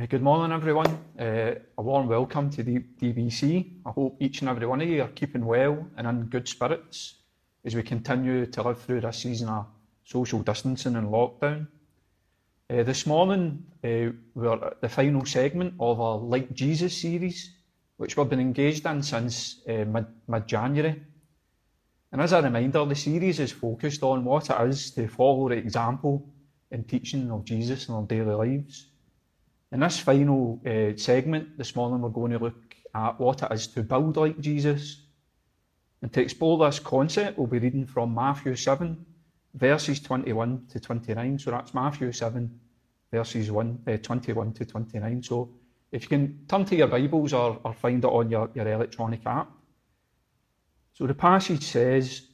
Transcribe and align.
Uh, 0.00 0.06
Good 0.06 0.22
morning, 0.22 0.52
everyone. 0.52 0.86
Uh, 1.20 1.54
a 1.76 1.82
warm 1.82 2.08
welcome 2.08 2.48
to 2.48 2.62
the 2.62 2.78
DBC. 2.78 3.80
I 3.84 3.90
hope 3.90 4.16
each 4.20 4.40
and 4.40 4.48
every 4.48 4.66
one 4.66 4.80
of 4.80 4.88
you 4.88 5.02
are 5.02 5.08
keeping 5.08 5.44
well 5.44 5.86
and 5.96 6.06
in 6.06 6.24
good 6.26 6.48
spirits 6.48 7.16
as 7.66 7.74
we 7.74 7.82
continue 7.82 8.46
to 8.46 8.62
live 8.62 8.80
through 8.80 9.02
this 9.02 9.18
season 9.18 9.50
of 9.50 9.66
social 10.02 10.40
distancing 10.40 10.96
and 10.96 11.08
lockdown. 11.08 11.68
Uh, 12.70 12.82
this 12.84 13.06
morning, 13.06 13.64
we're 13.82 14.64
at 14.64 14.80
the 14.80 14.88
final 14.88 15.26
segment 15.26 15.74
of 15.78 16.00
our 16.00 16.16
Like 16.16 16.54
Jesus 16.54 16.96
series, 16.98 17.54
which 17.98 18.16
we've 18.16 18.30
been 18.30 18.40
engaged 18.40 18.86
in 18.86 19.02
since 19.02 19.60
mid, 19.66 20.06
mid-January. 20.26 21.02
And 22.12 22.22
as 22.22 22.32
a 22.32 22.40
reminder, 22.40 22.86
the 22.86 22.94
series 22.94 23.40
is 23.40 23.52
focused 23.52 24.02
on 24.02 24.24
what 24.24 24.48
it 24.48 24.60
is 24.68 24.90
to 24.92 25.06
follow 25.06 25.50
the 25.50 25.56
example 25.56 26.26
and 26.70 26.88
teaching 26.88 27.30
of 27.30 27.44
Jesus 27.44 27.88
in 27.88 27.94
our 27.94 28.04
daily 28.04 28.34
lives. 28.34 28.86
In 29.72 29.80
this 29.80 29.98
final 29.98 30.60
uh, 30.66 30.94
segment 30.96 31.56
this 31.56 31.74
morning, 31.74 32.02
we're 32.02 32.10
going 32.10 32.32
to 32.32 32.38
look 32.38 32.76
at 32.94 33.18
what 33.18 33.42
it 33.42 33.50
is 33.52 33.66
to 33.68 33.82
build 33.82 34.18
like 34.18 34.38
Jesus. 34.38 35.00
And 36.02 36.12
to 36.12 36.20
explore 36.20 36.58
this 36.58 36.78
concept, 36.78 37.38
we'll 37.38 37.46
be 37.46 37.58
reading 37.58 37.86
from 37.86 38.14
Matthew 38.14 38.54
7, 38.54 39.02
verses 39.54 39.98
21 40.00 40.66
to 40.72 40.78
29. 40.78 41.38
So 41.38 41.52
that's 41.52 41.72
Matthew 41.72 42.12
7, 42.12 42.60
verses 43.10 43.50
1, 43.50 43.78
uh, 43.86 43.96
21 43.96 44.52
to 44.52 44.66
29. 44.66 45.22
So 45.22 45.48
if 45.90 46.02
you 46.02 46.08
can 46.08 46.44
turn 46.48 46.66
to 46.66 46.76
your 46.76 46.88
Bibles 46.88 47.32
or, 47.32 47.58
or 47.64 47.72
find 47.72 48.04
it 48.04 48.08
on 48.08 48.30
your, 48.30 48.50
your 48.54 48.68
electronic 48.68 49.24
app. 49.24 49.50
So 50.92 51.06
the 51.06 51.14
passage 51.14 51.62
says, 51.62 52.28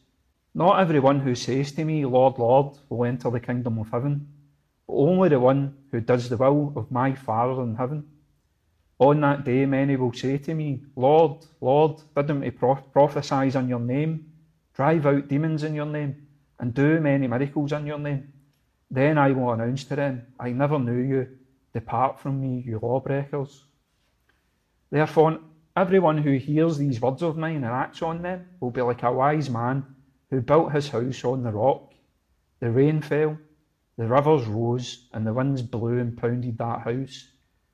Not 0.56 0.80
everyone 0.80 1.20
who 1.20 1.36
says 1.36 1.70
to 1.72 1.84
me, 1.84 2.04
Lord, 2.04 2.36
Lord, 2.36 2.78
will 2.88 3.04
enter 3.04 3.30
the 3.30 3.38
kingdom 3.38 3.78
of 3.78 3.90
heaven 3.92 4.26
only 4.88 5.28
the 5.28 5.40
one 5.40 5.72
who 5.90 6.00
does 6.00 6.28
the 6.28 6.36
will 6.36 6.72
of 6.76 6.90
my 6.90 7.14
Father 7.14 7.62
in 7.62 7.74
heaven. 7.76 8.04
On 8.98 9.20
that 9.20 9.44
day, 9.44 9.64
many 9.66 9.96
will 9.96 10.12
say 10.12 10.38
to 10.38 10.54
me, 10.54 10.82
Lord, 10.96 11.36
Lord, 11.60 12.02
didn't 12.16 12.40
we 12.40 12.50
pro- 12.50 12.78
prophesy 12.92 13.56
in 13.56 13.68
your 13.68 13.78
name, 13.80 14.22
drive 14.74 15.06
out 15.06 15.28
demons 15.28 15.62
in 15.62 15.74
your 15.74 15.86
name, 15.86 16.16
and 16.58 16.74
do 16.74 17.00
many 17.00 17.28
miracles 17.28 17.72
in 17.72 17.86
your 17.86 17.98
name? 17.98 18.24
Then 18.90 19.18
I 19.18 19.32
will 19.32 19.52
announce 19.52 19.84
to 19.84 19.96
them, 19.96 20.24
I 20.40 20.52
never 20.52 20.78
knew 20.78 20.98
you. 20.98 21.28
Depart 21.74 22.18
from 22.18 22.40
me, 22.40 22.62
you 22.66 22.80
lawbreakers. 22.82 23.66
Therefore, 24.90 25.38
everyone 25.76 26.18
who 26.18 26.32
hears 26.38 26.78
these 26.78 27.00
words 27.00 27.22
of 27.22 27.36
mine 27.36 27.56
and 27.56 27.66
acts 27.66 28.02
on 28.02 28.22
them 28.22 28.46
will 28.58 28.70
be 28.70 28.80
like 28.80 29.02
a 29.02 29.12
wise 29.12 29.50
man 29.50 29.84
who 30.30 30.40
built 30.40 30.72
his 30.72 30.88
house 30.88 31.24
on 31.24 31.42
the 31.42 31.52
rock. 31.52 31.82
The 32.60 32.70
rain 32.70 33.02
fell 33.02 33.38
the 33.98 34.06
rivers 34.06 34.46
rose 34.46 35.08
and 35.12 35.26
the 35.26 35.32
winds 35.32 35.60
blew 35.60 35.98
and 35.98 36.16
pounded 36.16 36.56
that 36.56 36.82
house, 36.82 37.26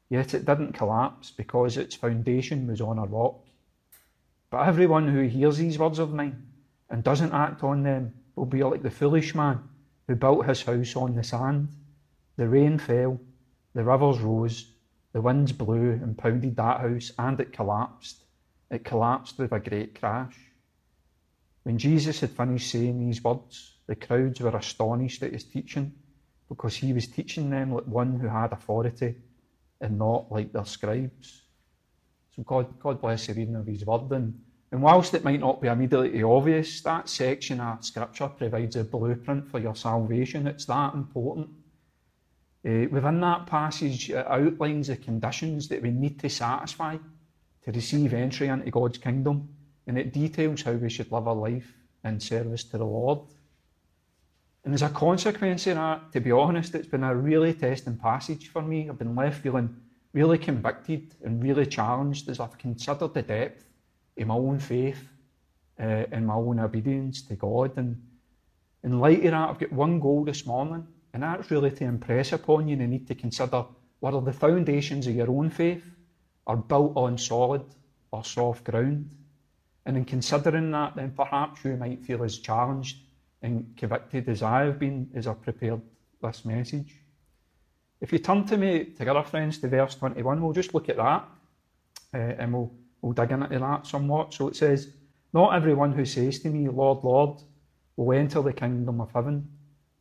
yet 0.09 0.33
it 0.33 0.47
didn't 0.47 0.73
collapse 0.73 1.31
because 1.31 1.77
its 1.77 1.95
foundation 1.95 2.67
was 2.67 2.81
on 2.81 2.99
a 2.99 3.05
rock. 3.05 3.45
But 4.49 4.67
everyone 4.67 5.07
who 5.07 5.25
hears 5.25 5.59
these 5.59 5.79
words 5.79 5.99
of 5.99 6.15
mine 6.15 6.47
and 6.89 7.05
doesn't 7.05 7.35
act 7.35 7.63
on 7.63 7.83
them 7.83 8.15
will 8.37 8.47
be 8.47 8.65
like 8.65 8.83
the 8.83 8.91
foolish 8.91 9.35
man 9.35 9.61
who 10.09 10.15
built 10.15 10.47
his 10.47 10.63
house 10.63 10.97
on 10.97 11.15
the 11.15 11.23
sand. 11.23 11.69
The 12.37 12.49
rain 12.49 12.79
fell, 12.79 13.21
the 13.75 13.85
rivers 13.85 14.19
rose, 14.21 14.73
the 15.13 15.21
winds 15.21 15.53
blew 15.53 15.91
and 15.91 16.17
pounded 16.17 16.57
that 16.57 16.81
house, 16.81 17.13
and 17.19 17.39
it 17.39 17.53
collapsed. 17.53 18.25
It 18.71 18.83
collapsed 18.83 19.39
with 19.39 19.53
a 19.53 19.61
great 19.61 20.01
crash. 20.01 20.39
When 21.65 21.77
Jesus 21.77 22.21
had 22.21 22.31
finished 22.31 22.71
saying 22.71 22.99
these 22.99 23.23
words, 23.23 23.75
the 23.87 23.95
crowds 23.95 24.41
were 24.41 24.57
astonished 24.57 25.23
at 25.23 25.35
his 25.35 25.45
teaching 25.45 25.93
because 26.55 26.77
he 26.77 26.93
was 26.93 27.09
teaching 27.09 27.51
them 27.51 27.73
like 27.73 27.85
one 27.85 28.21
who 28.21 28.29
had 28.29 28.53
authority 28.53 29.17
and 29.81 29.99
not 29.99 30.31
like 30.31 30.53
their 30.53 30.65
scribes. 30.65 31.43
So 32.35 32.43
God, 32.45 32.79
God 32.79 33.01
bless 33.01 33.27
the 33.27 33.35
reading 33.35 33.57
of 33.57 33.67
his 33.67 33.85
word. 33.85 34.13
And, 34.13 34.41
and 34.71 34.81
whilst 34.81 35.15
it 35.15 35.25
might 35.25 35.41
not 35.41 35.61
be 35.61 35.67
immediately 35.67 36.23
obvious, 36.23 36.81
that 36.83 37.09
section 37.09 37.61
of 37.61 37.85
scripture 37.85 38.29
provides 38.29 38.77
a 38.77 38.85
blueprint 38.85 39.51
for 39.51 39.59
your 39.59 39.75
salvation. 39.75 40.47
It's 40.47 40.67
that 40.67 40.95
important. 40.95 41.49
Uh, 42.65 42.87
within 42.91 43.21
that 43.21 43.47
passage, 43.47 44.11
it 44.11 44.27
outlines 44.27 44.87
the 44.87 44.97
conditions 44.97 45.69
that 45.69 45.83
we 45.83 45.91
need 45.91 46.21
to 46.21 46.31
satisfy 46.31 46.97
to 47.65 47.73
receive 47.73 48.15
entry 48.15 48.47
into 48.47 48.71
God's 48.71 48.99
kingdom, 48.99 49.49
and 49.89 49.99
it 49.99 50.13
details 50.13 50.63
how 50.63 50.73
we 50.73 50.89
should 50.89 51.11
live 51.11 51.27
our 51.27 51.35
life 51.35 51.75
in 52.05 52.21
service 52.21 52.63
to 52.65 52.79
the 52.79 52.87
Lord. 52.87 53.19
And 54.65 54.73
as 54.73 54.83
a 54.83 54.89
consequence 54.89 55.67
of 55.67 55.75
that, 55.75 56.13
to 56.13 56.21
be 56.21 56.33
honest, 56.33 56.75
it's 56.75 56.89
been 56.89 57.05
a 57.05 57.15
really 57.15 57.53
testing 57.53 57.97
passage 57.97 58.49
for 58.49 58.63
me. 58.63 58.89
I've 58.89 58.99
been 58.99 59.15
left 59.15 59.43
feeling 59.43 59.77
really 60.15 60.39
convicted 60.39 61.15
and 61.23 61.43
really 61.43 61.67
challenged 61.67 62.29
as 62.31 62.41
I've 62.41 62.57
considered 62.57 63.13
the 63.13 63.23
depth 63.23 63.67
of 64.17 64.27
my 64.27 64.35
own 64.35 64.59
faith 64.59 65.09
uh, 65.79 66.07
and 66.13 66.27
my 66.27 66.35
own 66.35 66.61
obedience 66.61 67.21
to 67.23 67.35
God. 67.35 67.77
And 67.77 68.01
in 68.83 69.01
light 69.01 69.25
of 69.27 69.33
that, 69.33 69.51
I've 69.51 69.59
got 69.59 69.73
one 69.73 70.01
goal 70.01 70.25
this 70.25 70.47
morning, 70.47 70.87
and 71.13 71.23
that's 71.23 71.51
really 71.51 71.71
to 71.73 71.85
impress 71.85 72.33
upon 72.33 72.69
you 72.69 72.77
the 72.77 72.87
need 72.87 73.07
to 73.09 73.15
consider 73.15 73.65
whether 74.01 74.21
the 74.21 74.33
foundations 74.33 75.07
of 75.07 75.15
your 75.15 75.31
own 75.31 75.51
faith 75.51 75.85
are 76.47 76.57
built 76.57 76.97
on 76.97 77.19
solid 77.19 77.65
or 78.13 78.25
soft 78.25 78.65
ground. 78.65 79.11
And 79.85 79.97
in 79.97 80.05
considering 80.05 80.71
that, 80.71 80.97
then 80.97 81.11
perhaps 81.11 81.65
you 81.65 81.77
might 81.77 82.05
feel 82.05 82.23
as 82.23 82.39
challenged 82.39 82.99
and 83.45 83.77
convicted 83.77 84.27
as 84.31 84.43
I 84.43 84.63
have 84.65 84.79
been 84.79 85.11
as 85.15 85.27
I 85.27 85.35
prepared 85.35 85.83
this 86.23 86.47
message. 86.47 86.97
If 88.01 88.11
you 88.11 88.19
turn 88.19 88.47
to 88.47 88.57
me 88.57 88.87
together, 88.87 89.23
friends, 89.23 89.59
to 89.59 89.69
verse 89.69 89.95
21, 89.97 90.43
we'll 90.43 90.55
just 90.55 90.73
look 90.73 90.89
at 90.89 90.97
that 90.97 91.29
uh, 92.15 92.17
and 92.17 92.55
we'll, 92.55 92.73
we'll 93.03 93.13
dig 93.13 93.33
into 93.33 93.59
that 93.59 93.87
somewhat. 93.87 94.33
So 94.33 94.49
it 94.49 94.57
says, 94.57 94.95
Not 95.35 95.55
everyone 95.55 95.93
who 95.93 96.07
says 96.07 96.39
to 96.41 96.49
me, 96.49 96.69
Lord, 96.69 97.05
Lord, 97.05 97.43
will 97.97 98.17
enter 98.17 98.41
the 98.41 98.53
kingdom 98.53 99.03
of 99.03 99.13
heaven, 99.13 99.47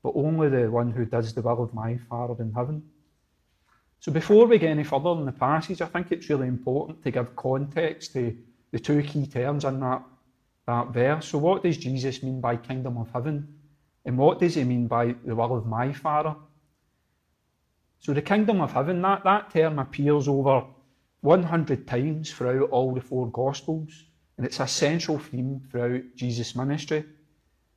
but 0.02 0.14
only 0.16 0.48
the 0.48 0.72
one 0.72 0.92
who 0.92 1.06
does 1.06 1.34
the 1.34 1.42
will 1.42 1.64
of 1.64 1.74
my 1.74 1.98
Father 2.10 2.42
in 2.42 2.54
heaven. 2.54 2.82
So 4.00 4.12
before 4.14 4.48
we 4.48 4.58
get 4.58 4.72
any 4.72 4.86
further 4.86 5.12
in 5.12 5.26
the 5.26 5.34
passage, 5.34 5.82
I 5.82 5.88
think 5.88 6.14
it's 6.14 6.30
really 6.30 6.48
important 6.48 7.04
to 7.04 7.12
give 7.12 7.36
context 7.36 8.14
to 8.14 8.38
the 8.72 8.80
two 8.80 9.04
key 9.04 9.28
terms 9.28 9.66
in 9.66 9.82
that 9.82 10.02
that 10.68 10.94
verse. 10.94 11.28
So, 11.28 11.38
what 11.38 11.64
does 11.64 11.78
Jesus 11.78 12.24
mean 12.24 12.40
by 12.40 12.58
kingdom 12.58 12.98
of 12.98 13.12
heaven? 13.12 13.48
And 14.06 14.18
what 14.18 14.40
does 14.40 14.56
he 14.56 14.64
mean 14.64 14.88
by 14.88 15.16
the 15.26 15.36
will 15.36 15.56
of 15.56 15.66
my 15.66 15.94
Father? 15.94 16.36
So, 18.00 18.14
the 18.14 18.22
kingdom 18.22 18.62
of 18.62 18.74
heaven, 18.74 19.02
that, 19.02 19.24
that 19.24 19.52
term 19.52 19.80
appears 19.80 20.28
over 20.28 20.66
100 21.22 21.88
times 21.88 22.32
throughout 22.32 22.70
all 22.70 22.94
the 22.94 23.02
four 23.02 23.32
Gospels, 23.32 24.06
and 24.38 24.46
it's 24.46 24.60
a 24.60 24.68
central 24.68 25.18
theme 25.18 25.62
throughout 25.70 26.02
Jesus' 26.16 26.56
ministry. 26.56 27.06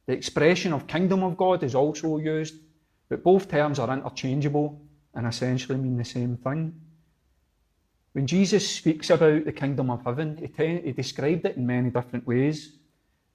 The 0.06 0.12
expression 0.12 0.72
of 0.72 0.86
kingdom 0.86 1.22
of 1.22 1.36
God 1.36 1.62
is 1.62 1.74
also 1.74 2.18
used, 2.18 2.54
but 3.08 3.22
both 3.22 3.48
terms 3.48 3.78
are 3.78 3.92
interchangeable 3.92 4.80
and 5.14 5.26
essentially 5.26 5.78
mean 5.78 5.96
the 5.96 6.04
same 6.04 6.36
thing. 6.36 6.74
When 8.16 8.26
Jesus 8.26 8.66
speaks 8.66 9.10
about 9.10 9.44
the 9.44 9.52
kingdom 9.52 9.90
of 9.90 10.02
heaven, 10.02 10.38
he, 10.38 10.48
te- 10.48 10.80
he 10.80 10.92
described 10.92 11.44
it 11.44 11.58
in 11.58 11.66
many 11.66 11.90
different 11.90 12.26
ways. 12.26 12.78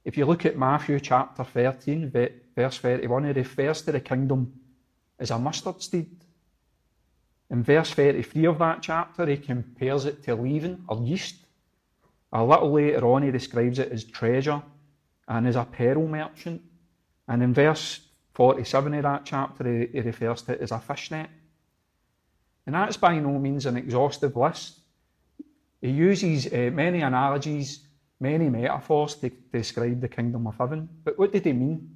If 0.04 0.18
you 0.18 0.26
look 0.26 0.44
at 0.44 0.58
Matthew 0.58 1.00
chapter 1.00 1.44
13, 1.44 2.10
verse 2.10 2.78
31, 2.80 3.26
he 3.26 3.32
refers 3.32 3.84
to 3.84 3.92
the 3.92 4.00
kingdom 4.00 4.52
as 5.20 5.30
a 5.30 5.38
mustard 5.38 5.84
seed. 5.84 6.26
In 7.52 7.62
verse 7.62 7.92
33 7.92 8.46
of 8.46 8.58
that 8.58 8.82
chapter, 8.82 9.28
he 9.28 9.38
compares 9.38 10.06
it 10.06 10.24
to 10.24 10.34
leaven 10.34 10.84
or 10.88 11.00
yeast. 11.04 11.36
A 12.34 12.44
little 12.44 12.72
later 12.72 13.06
on, 13.06 13.22
he 13.22 13.30
describes 13.30 13.78
it 13.78 13.92
as 13.92 14.04
treasure 14.04 14.64
and 15.28 15.48
as 15.48 15.58
a 15.58 15.66
pearl 15.66 16.08
merchant. 16.08 16.60
And 17.28 17.44
in 17.44 17.54
verse 17.54 18.00
47 18.34 18.96
of 18.96 19.04
that 19.04 19.26
chapter, 19.26 19.64
he, 19.64 19.86
he 19.94 20.02
refers 20.02 20.42
to 20.42 20.54
it 20.54 20.62
as 20.62 20.72
a 20.72 20.80
fishnet. 20.80 21.30
And 22.66 22.76
that's 22.76 22.98
by 22.98 23.18
no 23.20 23.40
means 23.40 23.66
an 23.66 23.78
exhaustive 23.78 24.36
list. 24.36 24.81
He 25.82 25.90
uses 25.90 26.48
uh, 26.48 26.70
many 26.72 27.02
analogies, 27.02 27.88
many 28.20 28.50
metaphors 28.50 29.16
to 29.16 29.32
describe 29.52 30.00
the 30.00 30.08
kingdom 30.08 30.48
of 30.48 30.58
heaven. 30.58 30.88
But 31.04 31.18
what 31.18 31.32
did 31.32 31.46
he 31.46 31.54
mean? 31.54 31.96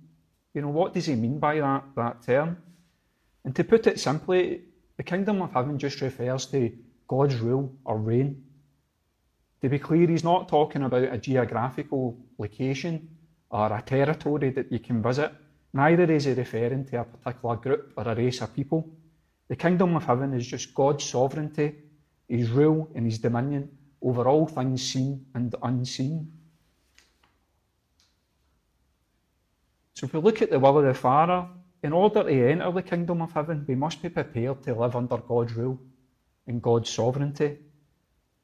You 0.53 0.61
know, 0.61 0.69
what 0.69 0.93
does 0.93 1.05
he 1.05 1.15
mean 1.15 1.39
by 1.39 1.59
that, 1.59 1.83
that 1.95 2.23
term? 2.23 2.57
And 3.43 3.55
to 3.55 3.63
put 3.63 3.85
it 3.85 3.99
simply, 3.99 4.61
the 4.97 5.03
kingdom 5.03 5.41
of 5.41 5.53
heaven 5.53 5.77
just 5.77 6.01
refers 6.01 6.47
to 6.47 6.71
God's 7.07 7.35
rule 7.35 7.75
or 7.85 7.97
reign. 7.99 8.43
To 9.61 9.69
be 9.69 9.79
clear, 9.79 10.07
he's 10.07 10.23
not 10.23 10.49
talking 10.49 10.83
about 10.83 11.13
a 11.13 11.17
geographical 11.17 12.17
location 12.37 13.09
or 13.49 13.71
a 13.71 13.81
territory 13.81 14.49
that 14.51 14.71
you 14.71 14.79
can 14.79 15.03
visit. 15.03 15.31
Neither 15.73 16.11
is 16.11 16.25
he 16.25 16.33
referring 16.33 16.85
to 16.85 17.01
a 17.01 17.03
particular 17.03 17.55
group 17.57 17.93
or 17.97 18.07
a 18.07 18.15
race 18.15 18.41
of 18.41 18.53
people. 18.55 18.89
The 19.47 19.55
kingdom 19.55 19.95
of 19.95 20.05
heaven 20.05 20.33
is 20.33 20.47
just 20.47 20.73
God's 20.73 21.03
sovereignty, 21.03 21.75
his 22.27 22.49
rule 22.49 22.89
and 22.95 23.05
his 23.05 23.19
dominion 23.19 23.69
over 24.01 24.27
all 24.27 24.47
things 24.47 24.81
seen 24.83 25.25
and 25.33 25.55
unseen. 25.63 26.31
So 29.93 30.05
if 30.05 30.13
we 30.13 30.19
look 30.19 30.41
at 30.41 30.49
the 30.49 30.59
will 30.59 30.79
of 30.79 30.85
the 30.85 30.93
Father, 30.93 31.47
in 31.81 31.93
order 31.93 32.23
to 32.23 32.49
enter 32.49 32.71
the 32.71 32.81
kingdom 32.81 33.21
of 33.21 33.31
heaven, 33.31 33.65
we 33.67 33.75
must 33.75 34.01
be 34.01 34.09
prepared 34.09 34.63
to 34.63 34.75
live 34.75 34.95
under 34.95 35.17
God's 35.17 35.53
rule. 35.53 35.79
and 36.47 36.61
God's 36.61 36.89
sovereignty. 36.89 37.57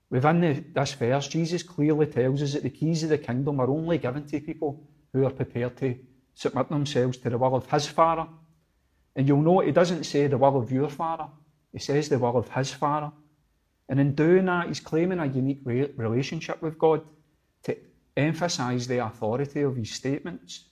Within 0.10 0.42
the, 0.42 0.54
this 0.74 0.94
verse, 0.94 1.28
Jesus 1.28 1.64
clearly 1.64 2.06
tells 2.06 2.42
us 2.42 2.54
that 2.54 2.64
the 2.64 2.70
keys 2.70 3.04
of 3.04 3.10
the 3.10 3.18
kingdom 3.18 3.60
are 3.60 3.70
only 3.70 3.98
given 3.98 4.26
to 4.26 4.40
people 4.40 4.84
who 5.14 5.26
are 5.26 5.32
prepared 5.32 5.78
to 5.78 5.98
submit 6.34 6.70
themselves 6.70 7.18
to 7.18 7.30
the 7.30 7.38
will 7.38 7.56
of 7.56 7.70
His 7.70 7.88
Father. 7.88 8.28
And 9.16 9.28
you'll 9.28 9.42
note 9.42 9.66
He 9.66 9.72
doesn't 9.72 10.04
say 10.04 10.28
the 10.28 10.38
will 10.38 10.58
of 10.58 10.72
your 10.72 10.90
Father, 10.90 11.28
He 11.72 11.80
says 11.80 12.10
the 12.10 12.20
will 12.20 12.38
of 12.38 12.50
His 12.50 12.72
Father. 12.72 13.12
And 13.92 14.00
in 14.00 14.16
doing 14.16 14.46
that, 14.46 14.70
He's 14.70 14.80
claiming 14.80 15.20
a 15.20 15.26
unique 15.26 15.62
relationship 15.66 16.62
with 16.62 16.80
God 16.80 17.04
to 17.64 17.78
emphasise 18.16 18.88
the 18.88 19.06
authority 19.06 19.64
of 19.64 19.76
His 19.76 19.92
statements. 19.92 20.70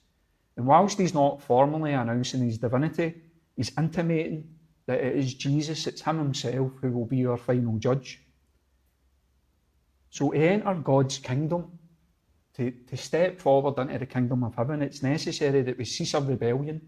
And 0.55 0.65
whilst 0.65 0.97
He's 0.97 1.13
not 1.13 1.41
formally 1.41 1.91
announcing 1.91 2.45
His 2.45 2.57
divinity, 2.57 3.15
He's 3.57 3.77
intimating 3.77 4.47
that 4.87 5.01
it 5.01 5.17
is 5.17 5.33
Jesus, 5.33 5.85
it's 5.85 6.01
Him 6.01 6.17
Himself 6.17 6.71
who 6.81 6.91
will 6.91 7.05
be 7.05 7.25
our 7.25 7.35
final 7.35 7.77
judge. 7.77 8.21
So 10.09 10.31
to 10.31 10.37
enter 10.37 10.73
God's 10.75 11.17
kingdom, 11.17 11.77
to, 12.53 12.71
to 12.71 12.95
step 12.95 13.37
forward 13.37 13.77
into 13.79 13.99
the 13.99 14.05
kingdom 14.05 14.45
of 14.45 14.55
heaven, 14.55 14.81
it's 14.81 15.03
necessary 15.03 15.61
that 15.61 15.77
we 15.77 15.83
cease 15.83 16.15
our 16.15 16.21
rebellion, 16.21 16.81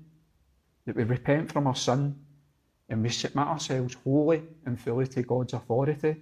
that 0.85 0.95
we 0.95 1.03
repent 1.03 1.51
from 1.51 1.67
our 1.67 1.75
sin, 1.75 2.15
and 2.91 3.01
we 3.01 3.09
submit 3.09 3.47
ourselves 3.47 3.95
wholly 4.03 4.43
and 4.65 4.77
fully 4.77 5.07
to 5.07 5.23
God's 5.23 5.53
authority. 5.53 6.17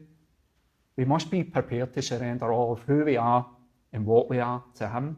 We 0.95 1.03
must 1.03 1.31
be 1.31 1.43
prepared 1.43 1.93
to 1.93 2.01
surrender 2.03 2.53
all 2.53 2.73
of 2.73 2.81
who 2.83 3.03
we 3.03 3.17
are 3.17 3.45
and 3.91 4.05
what 4.05 4.29
we 4.29 4.37
are 4.37 4.63
to 4.75 4.87
Him. 4.87 5.17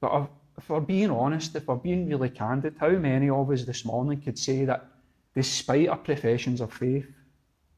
But 0.00 0.30
if 0.56 0.70
we're 0.70 0.80
being 0.80 1.10
honest, 1.10 1.54
if 1.54 1.66
we're 1.66 1.76
being 1.76 2.08
really 2.08 2.30
candid, 2.30 2.76
how 2.80 2.88
many 2.88 3.28
of 3.28 3.50
us 3.50 3.64
this 3.64 3.84
morning 3.84 4.22
could 4.22 4.38
say 4.38 4.64
that 4.64 4.88
despite 5.34 5.88
our 5.88 5.98
professions 5.98 6.62
of 6.62 6.72
faith, 6.72 7.06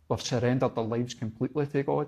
we've 0.09 0.23
surrendered 0.23 0.79
our 0.79 0.85
lives 0.85 1.15
completely 1.15 1.67
to 1.67 1.83
God? 1.83 2.07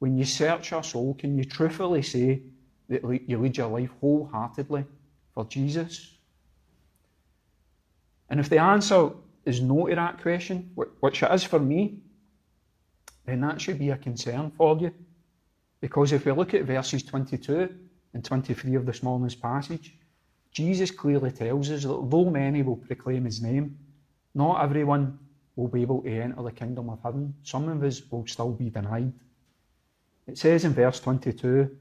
When 0.00 0.18
you 0.18 0.24
search 0.24 0.72
your 0.72 0.82
soul, 0.82 1.14
can 1.14 1.38
you 1.38 1.44
truthfully 1.44 2.02
say 2.02 2.42
that 2.88 3.02
you 3.28 3.38
lead 3.38 3.56
your 3.56 3.68
life 3.68 3.90
wholeheartedly 4.00 4.84
for 5.32 5.44
Jesus? 5.44 6.16
And 8.30 8.38
if 8.38 8.48
the 8.48 8.58
answer 8.58 9.10
is 9.44 9.60
no 9.60 9.88
to 9.88 9.94
that 9.94 10.22
question, 10.22 10.70
which 11.00 11.22
it 11.22 11.32
is 11.32 11.44
for 11.44 11.58
me, 11.58 11.98
then 13.26 13.40
that 13.40 13.60
should 13.60 13.78
be 13.78 13.90
a 13.90 13.96
concern 13.96 14.50
for 14.50 14.78
you. 14.78 14.92
Because 15.80 16.12
if 16.12 16.24
we 16.24 16.32
look 16.32 16.54
at 16.54 16.64
verses 16.64 17.02
22 17.02 17.68
and 18.14 18.24
23 18.24 18.74
of 18.76 18.86
this 18.86 19.02
morning's 19.02 19.34
passage, 19.34 19.96
Jesus 20.52 20.90
clearly 20.90 21.30
tells 21.30 21.70
us 21.70 21.82
that 21.82 22.06
though 22.10 22.30
many 22.30 22.62
will 22.62 22.76
proclaim 22.76 23.24
his 23.24 23.42
name, 23.42 23.78
not 24.34 24.62
everyone 24.62 25.18
will 25.56 25.68
be 25.68 25.82
able 25.82 26.02
to 26.02 26.08
enter 26.08 26.42
the 26.42 26.52
kingdom 26.52 26.90
of 26.90 27.00
heaven. 27.02 27.34
Some 27.42 27.68
of 27.68 27.82
us 27.82 28.02
will 28.10 28.26
still 28.26 28.52
be 28.52 28.70
denied. 28.70 29.12
It 30.26 30.38
says 30.38 30.64
in 30.64 30.72
verse 30.72 31.00
22 31.00 31.76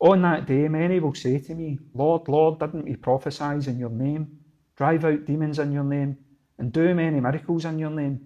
On 0.00 0.22
that 0.22 0.46
day, 0.46 0.68
many 0.68 1.00
will 1.00 1.14
say 1.14 1.38
to 1.38 1.54
me, 1.54 1.78
Lord, 1.94 2.28
Lord, 2.28 2.60
didn't 2.60 2.84
we 2.84 2.96
prophesy 2.96 3.70
in 3.70 3.78
your 3.78 3.90
name, 3.90 4.37
drive 4.78 5.04
out 5.04 5.26
demons 5.26 5.58
in 5.58 5.72
your 5.72 5.82
name, 5.82 6.16
and 6.56 6.72
do 6.72 6.94
many 6.94 7.18
miracles 7.18 7.64
in 7.64 7.80
your 7.80 7.90
name? 7.90 8.24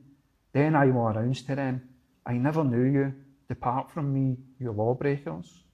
Then 0.52 0.76
I 0.76 0.86
will 0.86 1.08
announce 1.08 1.40
to 1.42 1.54
them, 1.54 1.88
I 2.26 2.34
never 2.34 2.62
knew 2.62 2.84
you. 2.84 3.14
Depart 3.48 3.90
from 3.90 4.12
me, 4.12 4.36
you 4.60 4.70
lawbreakers. 4.70 5.64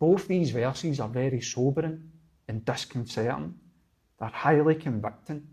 Both 0.00 0.26
these 0.26 0.50
verses 0.50 0.98
are 0.98 1.08
very 1.08 1.40
sobering 1.40 2.10
and 2.48 2.64
disconcerting. 2.64 3.54
They're 4.18 4.28
highly 4.28 4.74
convicting. 4.74 5.46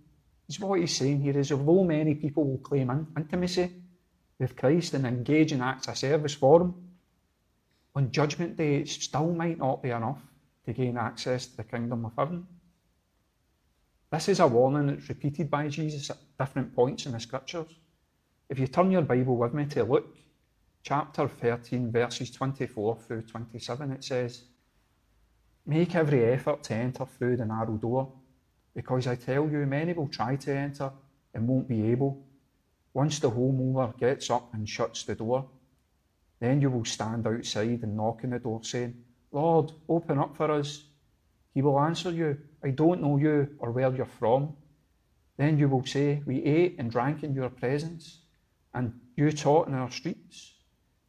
Is 0.48 0.60
what 0.60 0.80
he's 0.80 0.98
saying 0.98 1.22
here 1.22 1.38
is 1.38 1.52
although 1.52 1.84
many 1.84 2.16
people 2.16 2.44
will 2.46 2.58
claim 2.58 2.90
intimacy 3.16 3.72
with 4.40 4.56
Christ 4.56 4.96
and 4.96 5.06
engage 5.06 5.52
in 5.52 5.62
acts 5.62 5.88
of 5.88 5.98
service 5.98 6.34
for 6.34 6.62
him, 6.62 6.74
on 7.96 8.12
judgment 8.12 8.58
day 8.58 8.78
it 8.78 8.88
still 8.88 9.32
might 9.34 9.60
not 9.60 9.84
be 9.84 9.92
enough 9.92 10.22
to 10.66 10.74
gain 10.74 10.98
access 10.98 11.46
to 11.46 11.58
the 11.58 11.64
kingdom 11.64 12.06
of 12.06 12.14
heaven. 12.18 12.48
This 14.12 14.28
is 14.28 14.40
a 14.40 14.48
warning 14.48 14.88
that's 14.88 15.08
repeated 15.08 15.52
by 15.52 15.68
Jesus 15.68 16.10
at 16.10 16.18
different 16.40 16.74
points 16.74 17.06
in 17.06 17.12
the 17.12 17.20
scriptures. 17.20 17.68
If 18.50 18.58
you 18.58 18.66
turn 18.66 18.90
your 18.90 19.04
Bible 19.04 19.38
with 19.38 19.54
me 19.54 19.66
to 19.68 19.84
Luke 19.84 20.18
chapter 20.82 21.28
13, 21.28 21.92
verses 21.92 22.32
24 22.32 22.98
through 22.98 23.22
27, 23.22 23.92
it 23.92 24.04
says, 24.04 24.46
Make 25.68 25.94
every 25.94 26.26
effort 26.26 26.64
to 26.64 26.74
enter 26.74 27.06
through 27.06 27.38
the 27.38 27.46
narrow 27.46 27.78
door, 27.78 28.12
because 28.74 29.06
I 29.06 29.14
tell 29.14 29.48
you, 29.48 29.68
many 29.68 29.94
will 29.94 30.08
try 30.08 30.36
to 30.38 30.56
enter 30.56 30.92
and 31.36 31.48
won't 31.48 31.68
be 31.68 31.92
able. 31.92 32.26
Once 32.96 33.20
the 33.20 33.30
homeowner 33.30 33.96
gets 34.00 34.32
up 34.32 34.52
and 34.56 34.68
shuts 34.68 35.04
the 35.04 35.14
door, 35.14 35.48
then 36.40 36.62
you 36.62 36.72
will 36.72 36.86
stand 36.86 37.28
outside 37.28 37.84
and 37.84 37.96
knock 37.96 38.22
on 38.24 38.32
the 38.32 38.40
door, 38.40 38.64
saying, 38.64 38.96
Lord, 39.32 39.72
open 39.88 40.18
up 40.18 40.36
for 40.36 40.50
us. 40.50 40.86
He 41.54 41.62
will 41.62 41.80
answer 41.80 42.10
you, 42.10 42.40
I 42.64 42.72
don't 42.72 43.02
know 43.02 43.18
you 43.18 43.56
or 43.60 43.72
where 43.72 43.94
you're 43.94 44.06
from. 44.06 44.56
Then 45.38 45.58
you 45.58 45.70
will 45.70 45.86
say, 45.86 46.22
We 46.26 46.44
ate 46.44 46.76
and 46.80 46.92
drank 46.92 47.24
in 47.24 47.34
your 47.34 47.50
presence, 47.50 48.20
and 48.74 48.94
you 49.16 49.32
taught 49.32 49.68
in 49.68 49.74
our 49.74 49.90
streets. 49.90 50.54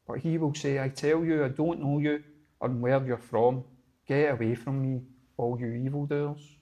But 0.06 0.18
he 0.18 0.38
will 0.38 0.54
say, 0.54 0.80
I 0.80 0.88
tell 0.88 1.24
you, 1.24 1.44
I 1.44 1.48
don't 1.48 1.80
know 1.80 1.98
you 1.98 2.22
or 2.60 2.68
where 2.68 3.04
you're 3.04 3.18
from. 3.18 3.64
Get 4.06 4.32
away 4.32 4.54
from 4.54 4.82
me, 4.82 5.02
all 5.36 5.58
you 5.58 5.72
evildoers. 5.72 6.56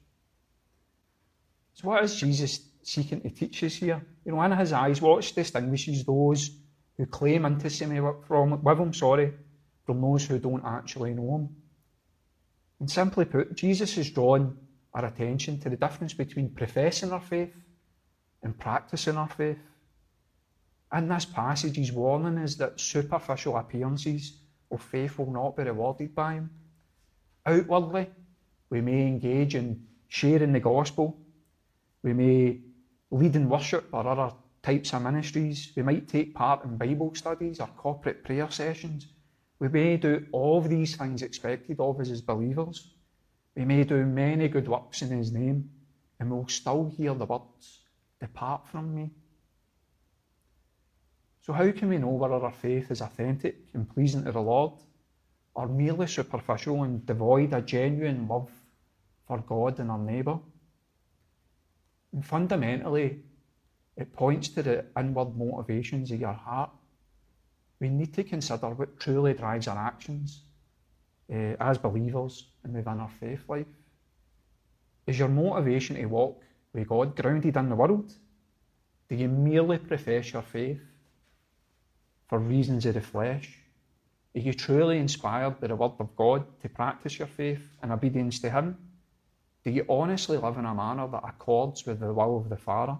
So, 1.75 1.88
what 1.88 2.05
is 2.05 2.17
Jesus 2.17 2.61
seeking 2.82 3.20
to 3.20 3.31
teach 3.31 3.62
us 3.62 3.75
here? 3.75 4.05
You 4.25 4.32
know, 4.32 4.43
in 4.43 4.52
his 4.52 4.73
eyes, 4.73 5.00
what 5.00 5.31
distinguishes 5.35 6.05
those 6.05 6.50
who 6.96 7.06
claim 7.06 7.44
intimacy 7.44 7.87
from, 8.26 8.62
with 8.62 8.79
him, 8.79 8.93
sorry, 8.93 9.32
from 9.85 10.00
those 10.00 10.26
who 10.26 10.38
don't 10.38 10.64
actually 10.64 11.14
know 11.14 11.37
him? 11.37 11.49
And 12.81 12.90
simply 12.90 13.25
put, 13.25 13.55
Jesus 13.55 13.96
is 13.96 14.11
drawing 14.11 14.56
our 14.94 15.05
attention 15.05 15.58
to 15.61 15.69
the 15.69 15.76
difference 15.76 16.14
between 16.14 16.50
professing 16.50 17.12
our 17.12 17.20
faith 17.20 17.55
and 18.43 18.58
practicing 18.58 19.17
our 19.17 19.29
faith. 19.29 19.58
In 20.93 21.08
this 21.08 21.25
passage, 21.25 21.76
he's 21.76 21.93
warning 21.93 22.38
us 22.38 22.55
that 22.56 22.81
superficial 22.81 23.56
appearances 23.56 24.40
of 24.70 24.82
faith 24.82 25.19
will 25.19 25.31
not 25.31 25.56
be 25.56 25.64
rewarded 25.64 26.14
by 26.14 26.35
him. 26.35 26.50
Outwardly, 27.44 28.08
we 28.70 28.81
may 28.81 29.06
engage 29.06 29.55
in 29.55 29.87
sharing 30.08 30.52
the 30.52 30.61
gospel, 30.61 31.19
we 32.02 32.12
may 32.12 32.61
lead 33.11 33.37
in 33.37 33.49
worship 33.49 33.88
or 33.93 34.06
other 34.06 34.35
types 34.62 34.93
of 34.93 35.02
ministries, 35.02 35.73
we 35.76 35.83
might 35.83 36.09
take 36.09 36.35
part 36.35 36.64
in 36.64 36.76
Bible 36.76 37.14
studies 37.14 37.61
or 37.61 37.68
corporate 37.76 38.25
prayer 38.25 38.50
sessions. 38.50 39.07
We 39.59 39.68
may 39.68 39.97
do 39.97 40.26
all 40.33 40.61
these 40.61 40.97
things 40.97 41.23
expected 41.23 41.80
of 41.80 42.00
us 42.00 42.11
as 42.11 42.23
believers. 42.23 42.95
We 43.58 43.64
may 43.64 43.82
do 43.82 44.06
many 44.06 44.46
good 44.46 44.68
works 44.68 45.02
in 45.02 45.10
His 45.10 45.32
name, 45.32 45.68
and 46.20 46.30
we'll 46.30 46.46
still 46.46 46.94
hear 46.96 47.12
the 47.12 47.26
words, 47.26 47.80
Depart 48.20 48.68
from 48.68 48.94
me. 48.94 49.10
So, 51.40 51.52
how 51.52 51.72
can 51.72 51.88
we 51.88 51.98
know 51.98 52.10
whether 52.10 52.34
our 52.34 52.52
faith 52.52 52.92
is 52.92 53.00
authentic 53.00 53.56
and 53.74 53.90
pleasing 53.90 54.24
to 54.24 54.32
the 54.32 54.40
Lord? 54.40 54.74
or 55.56 55.66
merely 55.66 56.06
superficial 56.06 56.84
and 56.84 57.04
devoid 57.04 57.52
of 57.52 57.66
genuine 57.66 58.28
love 58.28 58.48
for 59.26 59.38
God 59.38 59.80
and 59.80 59.90
our 59.90 59.98
neighbour. 59.98 60.38
And 62.12 62.24
fundamentally, 62.24 63.18
it 63.96 64.12
points 64.12 64.50
to 64.50 64.62
the 64.62 64.84
inward 64.96 65.36
motivations 65.36 66.12
of 66.12 66.20
your 66.20 66.32
heart. 66.32 66.70
We 67.80 67.88
need 67.88 68.14
to 68.14 68.22
consider 68.22 68.68
what 68.68 69.00
truly 69.00 69.34
drives 69.34 69.66
our 69.66 69.76
actions 69.76 70.44
uh, 71.32 71.54
as 71.61 71.78
believers 71.78 72.47
and 72.64 72.75
within 72.75 73.00
our 73.00 73.11
faith 73.20 73.42
life. 73.49 73.66
Is 75.06 75.18
your 75.18 75.28
motivation 75.28 75.97
to 75.97 76.06
walk 76.06 76.42
with 76.73 76.88
God 76.88 77.16
grounded 77.16 77.56
in 77.56 77.68
the 77.68 77.75
world? 77.75 78.12
Do 79.08 79.16
you 79.16 79.28
merely 79.28 79.78
profess 79.78 80.32
your 80.32 80.42
faith 80.42 80.82
for 82.28 82.38
reasons 82.38 82.85
of 82.87 82.94
the 82.94 83.00
flesh? 83.00 83.58
Are 84.37 84.40
you 84.40 84.52
truly 84.52 84.99
inspired 84.99 85.61
by 85.61 85.68
the 85.68 85.76
Word 85.76 85.92
of 85.99 86.14
God 86.14 86.44
to 86.61 86.68
practice 86.68 87.18
your 87.18 87.28
faith 87.28 87.76
and 87.82 87.90
obedience 87.90 88.38
to 88.40 88.50
Him? 88.50 88.76
Do 89.64 89.70
you 89.70 89.85
honestly 89.88 90.37
live 90.37 90.58
in 90.58 90.66
a 90.66 90.75
manner 90.75 91.08
that 91.08 91.25
accords 91.26 91.87
with 91.87 92.00
the 92.00 92.12
will 92.12 92.37
of 92.37 92.49
the 92.49 92.56
Father? 92.56 92.97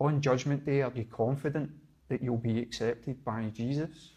On 0.00 0.20
Judgment 0.20 0.66
Day, 0.66 0.82
are 0.82 0.92
you 0.94 1.04
confident 1.04 1.70
that 2.08 2.22
you'll 2.22 2.36
be 2.36 2.60
accepted 2.60 3.24
by 3.24 3.44
Jesus? 3.54 4.10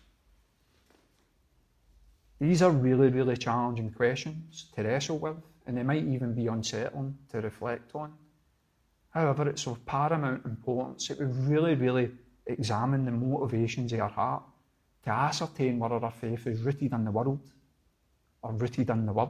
These 2.40 2.62
are 2.62 2.72
really, 2.72 3.10
really 3.10 3.38
challenging 3.38 3.92
questions 3.92 4.72
to 4.76 4.84
wrestle 4.84 5.20
with, 5.20 5.38
and 5.66 5.78
they 5.78 5.84
might 5.84 6.04
even 6.04 6.34
be 6.34 6.48
unsettling 6.48 7.18
to 7.32 7.42
reflect 7.42 7.96
on. 7.96 8.14
However, 9.10 9.48
it's 9.48 9.68
of 9.68 9.86
paramount 9.86 10.46
importance 10.46 11.08
that 11.08 11.20
we 11.20 11.26
really, 11.26 11.76
really 11.76 12.12
examine 12.46 13.06
the 13.06 13.12
motivations 13.12 13.94
of 13.94 14.02
our 14.02 14.10
heart 14.10 14.44
to 15.04 15.10
ascertain 15.12 15.80
whether 15.80 15.96
our 15.96 16.12
faith 16.12 16.46
is 16.48 16.62
rooted 16.62 16.92
in 16.92 17.06
the 17.06 17.12
world 17.12 17.52
or 18.42 18.52
rooted 18.54 18.90
in 18.90 19.06
the 19.06 19.14
Word. 19.14 19.30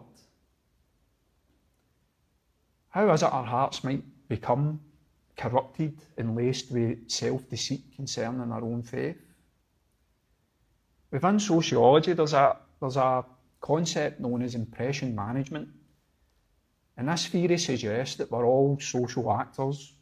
How 2.90 3.12
is 3.12 3.22
it 3.22 3.32
our 3.32 3.46
hearts 3.46 3.84
might 3.84 4.04
become 4.28 4.80
corrupted 5.36 5.98
and 6.18 6.36
laced 6.36 6.72
with 6.72 7.10
self 7.10 7.50
deceit 7.50 7.84
concerning 7.96 8.52
our 8.52 8.64
own 8.64 8.84
faith. 8.84 9.18
Within 11.12 11.40
sociology, 11.40 12.14
there's 12.14 12.34
a, 12.34 12.58
there's 12.86 12.98
a 12.98 13.26
concept 13.62 14.20
known 14.20 14.44
as 14.44 14.54
impression 14.54 15.16
management. 15.16 15.68
And 16.98 17.10
this 17.10 17.26
theory 17.26 17.58
suggests 17.58 18.16
that 18.18 18.32
we're 18.32 18.46
all 18.46 18.80
social 18.80 19.32
actors 19.32 19.96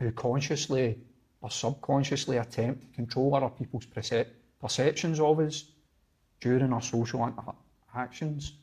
who 0.00 0.10
consciously 0.12 0.98
or 1.42 1.50
subconsciously 1.50 2.38
attempt 2.38 2.80
to 2.80 2.88
control 2.96 3.34
other 3.34 3.50
people's 3.50 3.86
percep- 3.86 4.30
perceptions 4.60 5.20
of 5.20 5.38
us 5.40 5.70
during 6.40 6.72
our 6.72 6.82
social 6.82 7.30
interactions. 7.86 8.54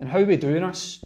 And 0.00 0.08
how 0.08 0.22
we 0.24 0.36
do 0.36 0.58
this 0.58 1.04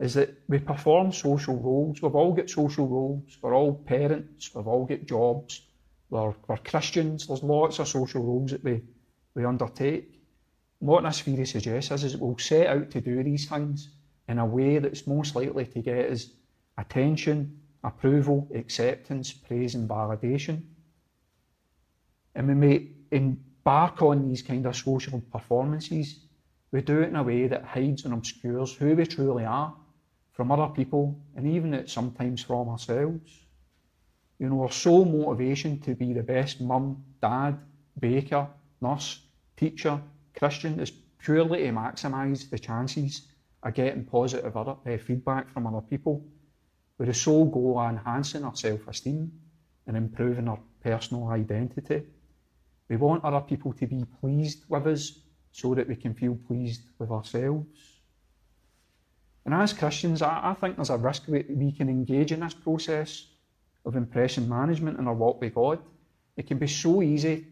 is 0.00 0.14
that 0.14 0.34
we 0.48 0.58
perform 0.58 1.12
social 1.12 1.56
roles. 1.56 2.02
We've 2.02 2.14
all 2.14 2.32
got 2.32 2.50
social 2.50 2.88
roles. 2.88 3.38
We're 3.40 3.54
all 3.54 3.74
parents. 3.74 4.52
We've 4.54 4.66
all 4.66 4.86
got 4.86 5.06
jobs. 5.06 5.62
We're, 6.10 6.34
we're 6.48 6.56
Christians. 6.56 7.28
There's 7.28 7.44
lots 7.44 7.78
of 7.78 7.86
social 7.86 8.24
roles 8.24 8.50
that 8.50 8.64
we, 8.64 8.82
we 9.34 9.44
undertake. 9.44 10.19
What 10.80 11.04
this 11.04 11.20
theory 11.20 11.46
suggests 11.46 11.90
is, 11.90 12.04
is 12.04 12.16
we'll 12.16 12.38
set 12.38 12.66
out 12.66 12.90
to 12.90 13.00
do 13.00 13.22
these 13.22 13.46
things 13.46 13.90
in 14.28 14.38
a 14.38 14.46
way 14.46 14.78
that's 14.78 15.06
most 15.06 15.36
likely 15.36 15.66
to 15.66 15.82
get 15.82 16.10
us 16.10 16.28
attention, 16.78 17.60
approval, 17.84 18.48
acceptance, 18.54 19.30
praise, 19.30 19.74
and 19.74 19.88
validation. 19.88 20.62
And 22.34 22.48
we 22.48 22.54
may 22.54 22.88
embark 23.10 24.00
on 24.00 24.26
these 24.26 24.40
kind 24.40 24.64
of 24.64 24.74
social 24.74 25.20
performances. 25.30 26.20
We 26.72 26.80
do 26.80 27.02
it 27.02 27.08
in 27.08 27.16
a 27.16 27.22
way 27.22 27.46
that 27.46 27.64
hides 27.64 28.06
and 28.06 28.14
obscures 28.14 28.72
who 28.72 28.94
we 28.94 29.04
truly 29.04 29.44
are 29.44 29.74
from 30.32 30.50
other 30.50 30.72
people 30.72 31.20
and 31.36 31.46
even 31.46 31.74
at 31.74 31.90
sometimes 31.90 32.42
from 32.42 32.70
ourselves. 32.70 33.42
You 34.38 34.48
know, 34.48 34.62
our 34.62 34.72
sole 34.72 35.04
motivation 35.04 35.78
to 35.80 35.94
be 35.94 36.14
the 36.14 36.22
best 36.22 36.62
mum, 36.62 37.04
dad, 37.20 37.58
baker, 37.98 38.48
nurse, 38.80 39.20
teacher, 39.58 40.00
Christian 40.38 40.80
is 40.80 40.90
purely 40.90 41.64
to 41.64 41.70
maximise 41.70 42.48
the 42.48 42.58
chances 42.58 43.22
of 43.62 43.74
getting 43.74 44.04
positive 44.04 44.56
other, 44.56 44.76
uh, 44.86 44.96
feedback 44.98 45.48
from 45.50 45.66
other 45.66 45.80
people, 45.80 46.24
with 46.98 47.08
the 47.08 47.14
sole 47.14 47.46
goal 47.46 47.78
of 47.78 47.90
enhancing 47.90 48.44
our 48.44 48.56
self 48.56 48.86
esteem 48.88 49.32
and 49.86 49.96
improving 49.96 50.48
our 50.48 50.58
personal 50.82 51.28
identity. 51.28 52.02
We 52.88 52.96
want 52.96 53.24
other 53.24 53.40
people 53.40 53.72
to 53.74 53.86
be 53.86 54.04
pleased 54.20 54.64
with 54.68 54.86
us 54.86 55.20
so 55.52 55.74
that 55.74 55.88
we 55.88 55.96
can 55.96 56.14
feel 56.14 56.36
pleased 56.46 56.82
with 56.98 57.10
ourselves. 57.10 57.66
And 59.44 59.54
as 59.54 59.72
Christians, 59.72 60.22
I, 60.22 60.50
I 60.50 60.54
think 60.54 60.76
there's 60.76 60.90
a 60.90 60.96
risk 60.96 61.24
we, 61.28 61.44
we 61.48 61.72
can 61.72 61.88
engage 61.88 62.32
in 62.32 62.40
this 62.40 62.54
process 62.54 63.26
of 63.84 63.96
impression 63.96 64.48
management 64.48 64.98
in 64.98 65.06
our 65.06 65.14
walk 65.14 65.40
with 65.40 65.54
God. 65.54 65.80
It 66.36 66.46
can 66.46 66.58
be 66.58 66.66
so 66.66 67.02
easy 67.02 67.46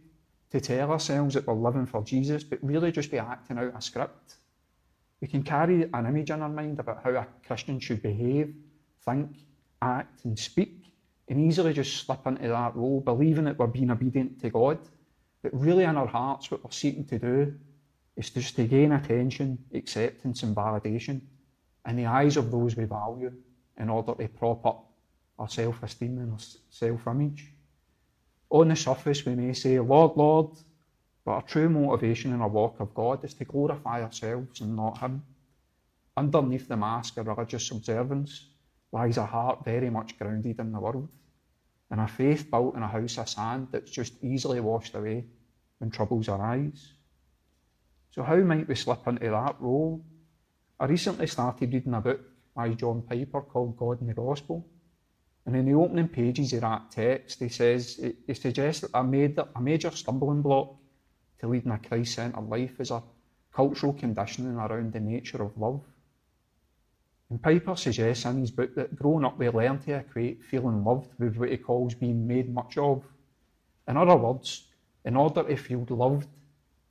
to 0.50 0.61
tell 0.61 0.90
ourselves 0.90 1.35
that 1.35 1.47
we're 1.47 1.55
living 1.55 1.87
for 1.87 2.02
Jesus, 2.02 2.43
but 2.43 2.59
really 2.62 2.90
just 2.90 3.11
be 3.11 3.19
acting 3.19 3.59
out 3.59 3.75
a 3.76 3.83
script. 3.83 4.37
We 5.21 5.28
can 5.28 5.43
carry 5.43 5.88
an 5.93 6.07
image 6.07 6.31
in 6.31 6.43
our 6.43 6.49
mind 6.49 6.78
about 6.78 7.02
how 7.02 7.11
a 7.11 7.26
Christian 7.47 7.81
should 7.81 8.02
behave, 8.02 8.55
think, 9.05 9.31
act, 9.83 10.25
and 10.25 10.38
speak, 10.38 10.93
and 11.28 11.40
easily 11.40 11.73
just 11.73 12.05
slip 12.05 12.26
into 12.26 12.49
that 12.49 12.76
role, 12.76 13.00
believing 13.00 13.45
that 13.45 13.59
we're 13.59 13.67
being 13.67 13.90
obedient 13.90 14.40
to 14.40 14.50
God. 14.50 14.78
But 15.43 15.52
really, 15.55 15.85
in 15.85 15.97
our 15.97 16.07
hearts, 16.07 16.50
what 16.50 16.64
we're 16.64 16.71
seeking 16.71 17.05
to 17.07 17.19
do 17.19 17.55
is 18.17 18.31
just 18.31 18.57
to 18.57 18.67
gain 18.67 18.93
attention, 18.93 19.59
acceptance, 19.75 20.43
and 20.43 20.57
validation 20.57 21.21
in 21.87 21.97
the 21.97 22.07
eyes 22.07 22.37
of 22.37 22.50
those 22.50 22.76
we 22.76 22.85
value 22.85 23.33
in 23.78 23.88
order 23.88 24.14
to 24.14 24.28
prop 24.28 24.64
up 24.67 24.90
our 25.38 25.49
self 25.49 25.83
esteem 25.83 26.19
and 26.19 26.33
our 26.33 26.38
self 26.71 27.07
image. 27.07 27.52
On 28.50 28.69
the 28.69 28.76
surface, 28.76 29.25
we 29.25 29.35
may 29.35 29.52
say, 29.52 29.78
Lord, 29.78 30.17
Lord, 30.17 30.49
but 31.25 31.33
our 31.33 31.43
true 31.43 31.69
motivation 31.69 32.33
in 32.33 32.40
our 32.40 32.49
walk 32.49 32.81
of 32.81 32.95
God 32.95 33.25
is 33.25 33.35
to 33.35 33.45
glorify 33.45 34.02
ourselves 34.02 34.61
and 34.61 34.76
not 34.76 34.99
Him. 34.99 35.23
Underneath 36.17 36.69
the 36.69 36.76
mask 36.76 37.19
of 37.19 37.26
religious 37.26 37.71
observance 37.71 38.49
lies 38.93 39.19
a 39.19 39.26
heart 39.26 39.64
very 39.64 39.90
much 39.90 40.19
grounded 40.19 40.59
in 40.59 40.73
the 40.73 40.81
world, 40.81 41.11
and 41.90 42.00
a 42.00 42.09
faith 42.09 42.50
built 42.50 42.76
in 42.76 42.83
a 42.83 42.88
house 42.88 43.19
of 43.19 43.28
sand 43.28 43.69
that's 43.73 43.90
just 43.90 44.14
easily 44.23 44.61
washed 44.61 44.95
away 44.95 45.26
when 45.78 45.90
troubles 45.90 46.28
arise. 46.28 46.95
So, 48.11 48.23
how 48.23 48.37
might 48.37 48.69
we 48.69 48.75
slip 48.75 49.07
into 49.07 49.31
that 49.31 49.57
role 49.61 50.02
I 50.81 50.87
recently 50.87 51.26
started 51.26 51.73
reading 51.73 51.95
a 51.95 52.00
book 52.00 52.21
by 52.55 52.71
John 52.75 53.02
Piper 53.02 53.43
called 53.43 53.76
God 53.76 54.00
and 54.00 54.11
the 54.11 54.14
Gospel. 54.14 54.64
And 55.49 55.57
in 55.57 55.64
the 55.64 55.73
opening 55.73 56.09
pages 56.09 56.52
of 56.52 56.61
that 56.61 56.90
text, 56.90 57.40
he 57.40 57.49
says, 57.49 57.99
he 58.26 58.35
suggests 58.35 58.83
that 58.83 58.90
a 58.93 59.02
major, 59.02 59.49
a 59.57 59.61
major 59.62 59.90
stumbling 59.90 60.43
block 60.43 60.76
to 61.40 61.49
leading 61.49 61.73
a 61.73 61.78
Christ 61.78 62.17
centered 62.17 62.50
life 62.50 62.78
is 62.78 62.90
a 62.90 63.02
cultural 63.50 63.95
conditioning 63.95 64.57
around 64.57 64.93
the 64.93 65.00
nature 65.00 65.43
of 65.43 65.57
love. 65.57 65.81
And 67.31 67.43
Piper 67.43 67.76
suggests 67.76 68.26
in 68.26 68.40
his 68.40 68.50
book 68.50 68.75
that 68.75 68.95
growing 68.95 69.25
up 69.25 69.38
we 69.38 69.49
learn 69.49 69.78
to 69.78 69.95
equate 69.95 70.45
feeling 70.45 70.85
loved 70.85 71.19
with 71.19 71.38
what 71.38 71.49
he 71.49 71.57
calls 71.57 71.95
being 71.95 72.26
made 72.26 72.52
much 72.52 72.76
of. 72.76 73.02
In 73.88 73.97
other 73.97 74.17
words, 74.17 74.67
in 75.07 75.17
order 75.17 75.45
to 75.45 75.57
feel 75.57 75.87
loved, 75.88 76.28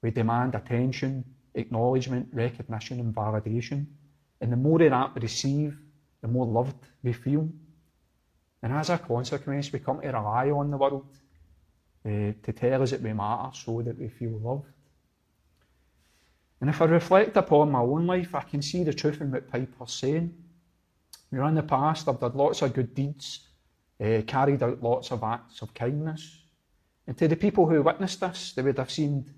we 0.01 0.09
demand 0.09 0.55
attention, 0.55 1.23
acknowledgement, 1.53 2.29
recognition, 2.33 3.01
and 3.01 3.13
validation. 3.13 3.85
And 4.41 4.51
the 4.51 4.57
more 4.57 4.81
of 4.81 4.89
that 4.89 5.13
we 5.13 5.21
receive, 5.21 5.77
the 6.21 6.27
more 6.27 6.47
loved 6.47 6.87
we 7.03 7.13
feel. 7.13 7.47
And 8.61 8.73
as 8.73 8.89
a 8.89 8.97
consequence, 8.97 9.71
we 9.71 9.79
come 9.79 10.01
to 10.01 10.07
rely 10.07 10.49
on 10.49 10.71
the 10.71 10.77
world 10.77 11.05
uh, 12.05 12.33
to 12.41 12.53
tell 12.53 12.81
us 12.81 12.91
that 12.91 13.01
we 13.01 13.13
matter 13.13 13.49
so 13.53 13.81
that 13.81 13.97
we 13.97 14.09
feel 14.09 14.39
loved. 14.39 14.65
And 16.59 16.69
if 16.69 16.81
I 16.81 16.85
reflect 16.85 17.37
upon 17.37 17.71
my 17.71 17.79
own 17.79 18.07
life, 18.07 18.33
I 18.33 18.41
can 18.41 18.61
see 18.61 18.83
the 18.83 18.93
truth 18.93 19.21
in 19.21 19.31
what 19.31 19.51
Piper's 19.51 19.93
saying. 19.93 20.33
You 21.31 21.37
know, 21.37 21.47
in 21.47 21.55
the 21.55 21.63
past, 21.63 22.07
I've 22.07 22.19
done 22.19 22.33
lots 22.33 22.61
of 22.61 22.73
good 22.73 22.95
deeds, 22.95 23.41
uh, 24.01 24.21
carried 24.25 24.63
out 24.63 24.81
lots 24.81 25.11
of 25.11 25.23
acts 25.23 25.61
of 25.61 25.73
kindness. 25.73 26.39
And 27.05 27.17
to 27.17 27.27
the 27.27 27.35
people 27.35 27.67
who 27.67 27.81
witnessed 27.83 28.21
this, 28.21 28.53
they 28.53 28.63
would 28.63 28.77
have 28.77 28.89
seemed 28.89 29.29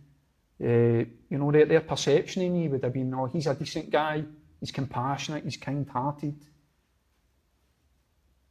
uh, 0.62 1.06
you 1.30 1.38
know, 1.38 1.52
their, 1.52 1.66
their 1.66 1.82
perception 1.82 2.46
of 2.46 2.52
me 2.52 2.68
would 2.68 2.84
have 2.84 2.94
been, 2.94 3.14
oh, 3.14 3.26
he's 3.28 3.48
a 3.48 3.56
decent 3.56 3.90
guy, 3.90 4.24
he's 4.60 4.72
compassionate, 4.72 5.46
he's 5.46 5.58
kind-hearted. 5.58 6.36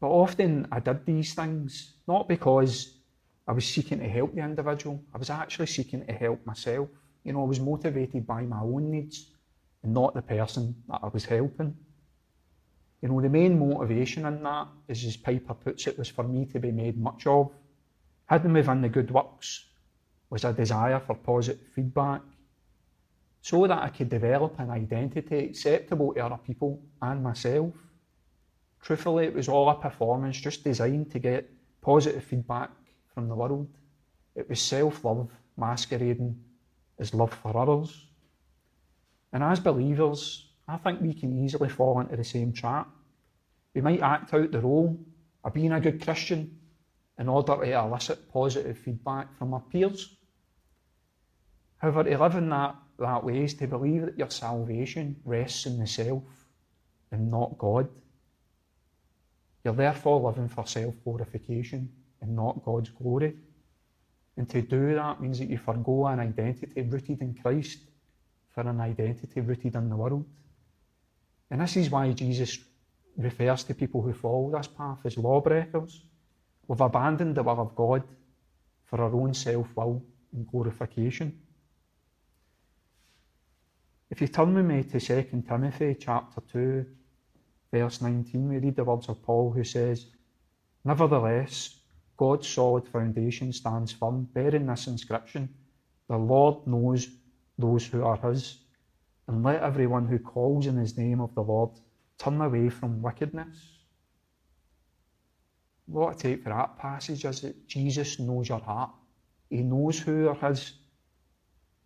But 0.00 0.08
often 0.08 0.68
I 0.70 0.80
did 0.80 1.04
these 1.04 1.34
things 1.34 1.94
not 2.06 2.28
because 2.28 2.98
I 3.46 3.52
was 3.52 3.66
seeking 3.66 3.98
to 4.00 4.08
help 4.08 4.34
the 4.34 4.42
individual, 4.42 5.02
I 5.14 5.18
was 5.18 5.30
actually 5.30 5.66
seeking 5.66 6.06
to 6.06 6.12
help 6.12 6.44
myself. 6.46 6.88
You 7.24 7.32
know, 7.32 7.42
I 7.42 7.46
was 7.46 7.60
motivated 7.60 8.26
by 8.26 8.42
my 8.42 8.60
own 8.60 8.90
needs 8.90 9.30
and 9.82 9.94
not 9.94 10.14
the 10.14 10.22
person 10.22 10.74
that 10.88 11.00
I 11.02 11.08
was 11.08 11.24
helping. 11.24 11.76
You 13.00 13.08
know, 13.08 13.20
the 13.20 13.28
main 13.28 13.58
motivation 13.58 14.26
in 14.26 14.42
that, 14.42 14.68
is, 14.88 15.04
as 15.04 15.16
Piper 15.16 15.54
puts 15.54 15.86
it, 15.86 15.98
was 15.98 16.08
for 16.08 16.24
me 16.24 16.46
to 16.46 16.58
be 16.58 16.72
made 16.72 16.98
much 16.98 17.26
of, 17.26 17.52
hidden 18.28 18.52
within 18.52 18.82
the 18.82 18.88
good 18.88 19.10
works 19.10 19.66
was 20.30 20.44
a 20.44 20.52
desire 20.52 21.00
for 21.00 21.14
positive 21.14 21.66
feedback 21.74 22.20
so 23.40 23.66
that 23.66 23.82
I 23.82 23.88
could 23.88 24.10
develop 24.10 24.58
an 24.58 24.70
identity 24.70 25.38
acceptable 25.38 26.12
to 26.12 26.24
other 26.24 26.38
people 26.44 26.82
and 27.00 27.22
myself. 27.22 27.72
Truthfully, 28.80 29.26
it 29.26 29.34
was 29.34 29.48
all 29.48 29.68
a 29.68 29.74
performance 29.74 30.38
just 30.38 30.64
designed 30.64 31.10
to 31.10 31.18
get 31.18 31.50
positive 31.80 32.24
feedback 32.24 32.70
from 33.14 33.28
the 33.28 33.34
world. 33.34 33.68
It 34.34 34.48
was 34.48 34.60
self 34.60 35.04
love 35.04 35.30
masquerading 35.56 36.38
as 36.98 37.14
love 37.14 37.34
for 37.34 37.56
others. 37.56 38.06
And 39.32 39.42
as 39.42 39.60
believers, 39.60 40.52
I 40.66 40.76
think 40.76 41.00
we 41.00 41.14
can 41.14 41.44
easily 41.44 41.68
fall 41.68 42.00
into 42.00 42.16
the 42.16 42.24
same 42.24 42.52
trap. 42.52 42.88
We 43.74 43.80
might 43.80 44.00
act 44.00 44.32
out 44.34 44.50
the 44.52 44.60
role 44.60 44.98
of 45.44 45.54
being 45.54 45.72
a 45.72 45.80
good 45.80 46.02
Christian 46.02 46.58
in 47.18 47.28
order 47.28 47.56
to 47.56 47.62
elicit 47.62 48.30
positive 48.30 48.78
feedback 48.78 49.36
from 49.36 49.54
our 49.54 49.60
peers. 49.60 50.16
However, 51.78 52.04
to 52.04 52.18
live 52.18 52.34
in 52.34 52.48
that, 52.50 52.76
that 52.98 53.24
way 53.24 53.44
is 53.44 53.54
to 53.54 53.66
believe 53.66 54.02
that 54.02 54.18
your 54.18 54.30
salvation 54.30 55.16
rests 55.24 55.66
in 55.66 55.78
the 55.78 55.86
self 55.86 56.22
and 57.10 57.30
not 57.30 57.56
God. 57.58 57.88
You're 59.64 59.74
therefore 59.74 60.20
living 60.30 60.48
for 60.48 60.66
self 60.66 60.94
glorification 61.04 61.90
and 62.20 62.34
not 62.34 62.64
God's 62.64 62.90
glory. 62.90 63.34
And 64.36 64.48
to 64.50 64.62
do 64.62 64.94
that 64.94 65.20
means 65.20 65.40
that 65.40 65.50
you 65.50 65.58
forego 65.58 66.06
an 66.06 66.20
identity 66.20 66.82
rooted 66.82 67.20
in 67.20 67.34
Christ 67.34 67.80
for 68.50 68.60
an 68.60 68.80
identity 68.80 69.40
rooted 69.40 69.74
in 69.74 69.88
the 69.88 69.96
world. 69.96 70.24
And 71.50 71.60
this 71.60 71.76
is 71.76 71.90
why 71.90 72.12
Jesus 72.12 72.58
refers 73.16 73.64
to 73.64 73.74
people 73.74 74.00
who 74.00 74.12
follow 74.12 74.50
this 74.56 74.68
path 74.68 75.00
as 75.04 75.18
lawbreakers. 75.18 76.02
We've 76.68 76.80
abandoned 76.80 77.34
the 77.34 77.42
will 77.42 77.60
of 77.60 77.74
God 77.74 78.04
for 78.84 79.00
our 79.00 79.12
own 79.12 79.34
self 79.34 79.68
will 79.76 80.02
and 80.32 80.46
glorification. 80.46 81.36
If 84.10 84.20
you 84.20 84.28
turn 84.28 84.54
with 84.54 84.64
me 84.64 84.84
to 84.84 85.00
2 85.00 85.42
Timothy 85.46 85.96
chapter 85.98 86.40
2, 86.52 86.86
verse 87.72 88.00
19, 88.00 88.48
we 88.48 88.58
read 88.58 88.76
the 88.76 88.84
words 88.84 89.08
of 89.08 89.22
Paul 89.22 89.50
who 89.50 89.64
says, 89.64 90.06
Nevertheless, 90.84 91.80
God's 92.16 92.48
solid 92.48 92.86
foundation 92.88 93.52
stands 93.52 93.92
firm, 93.92 94.28
bearing 94.32 94.66
this 94.66 94.86
inscription 94.86 95.48
The 96.08 96.16
Lord 96.16 96.66
knows 96.66 97.08
those 97.58 97.86
who 97.86 98.04
are 98.04 98.16
his, 98.16 98.58
and 99.26 99.42
let 99.42 99.62
everyone 99.62 100.06
who 100.06 100.18
calls 100.18 100.66
in 100.66 100.76
his 100.76 100.96
name 100.96 101.20
of 101.20 101.34
the 101.34 101.42
Lord 101.42 101.70
turn 102.18 102.40
away 102.40 102.70
from 102.70 103.02
wickedness. 103.02 103.78
What 105.86 106.14
I 106.14 106.14
take 106.14 106.42
for 106.42 106.50
that 106.50 106.78
passage 106.78 107.24
is 107.24 107.40
that 107.42 107.66
Jesus 107.66 108.18
knows 108.18 108.48
your 108.48 108.60
heart. 108.60 108.90
He 109.48 109.62
knows 109.62 109.98
who 109.98 110.28
are 110.28 110.48
his. 110.48 110.72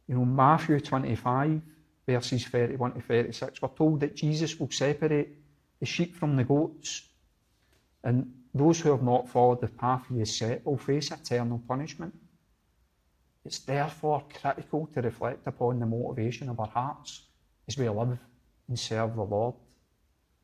You 0.09 0.17
know, 0.17 0.25
Matthew 0.25 0.81
25, 0.81 1.61
verses 2.07 2.45
31 2.47 2.95
to 2.95 3.01
36, 3.01 3.63
we're 3.63 3.69
told 3.69 4.01
that 4.01 4.17
Jesus 4.17 4.59
will 4.59 4.71
separate 4.71 5.42
the 5.83 5.87
sheep 5.87 6.15
from 6.15 6.37
the 6.37 6.45
goats. 6.45 7.09
And 8.05 8.33
those 8.55 8.79
who 8.79 8.93
have 8.93 9.03
not 9.03 9.29
followed 9.29 9.61
the 9.61 9.67
path 9.67 10.05
he 10.09 10.21
has 10.21 10.37
set 10.37 10.65
will 10.65 10.79
face 10.79 11.11
eternal 11.11 11.61
punishment. 11.67 12.15
It's 13.45 13.59
therefore 13.59 14.23
critical 14.33 14.89
to 14.95 15.03
reflect 15.03 15.45
upon 15.49 15.81
the 15.81 15.87
motivation 15.87 16.49
of 16.49 16.61
our 16.61 16.69
hearts 16.69 17.23
as 17.67 17.77
we 17.77 17.89
live 17.89 18.17
and 18.69 18.79
serve 18.79 19.17
the 19.17 19.25
Lord. 19.25 19.57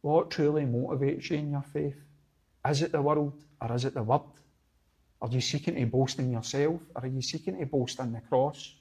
What 0.00 0.32
truly 0.32 0.64
motivates 0.64 1.30
you 1.30 1.36
in 1.36 1.52
your 1.52 1.62
faith? 1.62 2.00
Is 2.68 2.82
it 2.82 2.90
the 2.90 3.00
world 3.00 3.40
or 3.60 3.72
is 3.76 3.84
it 3.84 3.94
the 3.94 4.02
Word? 4.02 4.22
Are 5.22 5.28
you 5.30 5.40
seeking 5.40 5.76
to 5.76 5.86
boast 5.86 6.18
in 6.18 6.32
yourself 6.32 6.80
or 6.96 7.04
are 7.04 7.06
you 7.06 7.22
seeking 7.22 7.60
to 7.60 7.66
boast 7.66 8.00
in 8.00 8.12
the 8.12 8.22
cross? 8.22 8.74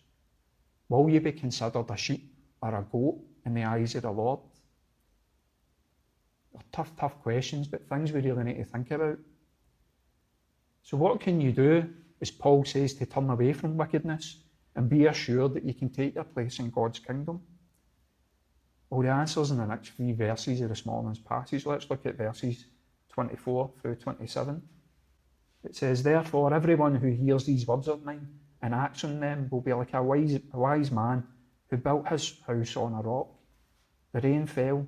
Will 0.90 1.08
you 1.08 1.22
be 1.22 1.34
considered 1.34 1.86
a 1.88 1.98
sheep 1.98 2.34
or 2.64 2.74
a 2.74 2.82
goat 2.82 3.20
in 3.46 3.54
the 3.54 3.64
eyes 3.64 3.94
of 3.94 4.02
the 4.02 4.12
Lord? 4.12 4.40
Tough, 6.72 6.96
tough 6.98 7.22
questions, 7.22 7.68
but 7.68 7.88
things 7.88 8.12
we 8.12 8.22
really 8.22 8.44
need 8.44 8.58
to 8.58 8.66
think 8.66 8.92
about. 8.92 9.18
So, 10.84 10.98
what 10.98 11.20
can 11.20 11.42
you 11.42 11.52
do, 11.52 11.90
as 12.22 12.32
Paul 12.32 12.66
says, 12.66 12.94
to 12.96 13.06
turn 13.06 13.30
away 13.30 13.54
from 13.54 13.78
wickedness 13.78 14.38
and 14.76 14.90
be 14.90 15.06
assured 15.08 15.54
that 15.54 15.66
you 15.66 15.74
can 15.74 15.90
take 15.90 16.16
your 16.16 16.24
place 16.24 16.60
in 16.60 16.70
God's 16.70 17.00
kingdom? 17.00 17.42
Well, 18.90 19.02
the 19.02 19.10
answer's 19.10 19.52
in 19.52 19.58
the 19.58 19.66
next 19.66 19.90
three 19.90 20.14
verses 20.14 20.62
of 20.62 20.70
this 20.70 20.86
morning's 20.86 21.20
passage. 21.20 21.66
Let's 21.66 21.90
look 21.90 22.06
at 22.06 22.16
verses 22.16 22.66
24 23.10 23.72
through 23.82 23.96
27. 23.96 24.62
It 25.64 25.76
says, 25.76 26.04
Therefore, 26.04 26.54
everyone 26.54 26.96
who 26.96 27.10
hears 27.10 27.46
these 27.46 27.68
words 27.68 27.88
of 27.88 28.06
mine 28.06 28.28
and 28.62 28.74
acts 28.74 29.04
on 29.04 29.20
them 29.20 29.50
will 29.52 29.62
be 29.62 29.74
like 29.74 29.94
a 29.94 30.02
wise, 30.02 30.36
a 30.36 30.58
wise 30.58 30.92
man 30.92 31.24
who 31.70 31.78
built 31.78 32.08
his 32.08 32.40
house 32.48 32.78
on 32.78 32.94
a 32.94 33.02
rock. 33.02 33.28
The 34.14 34.22
rain 34.22 34.46
fell, 34.46 34.88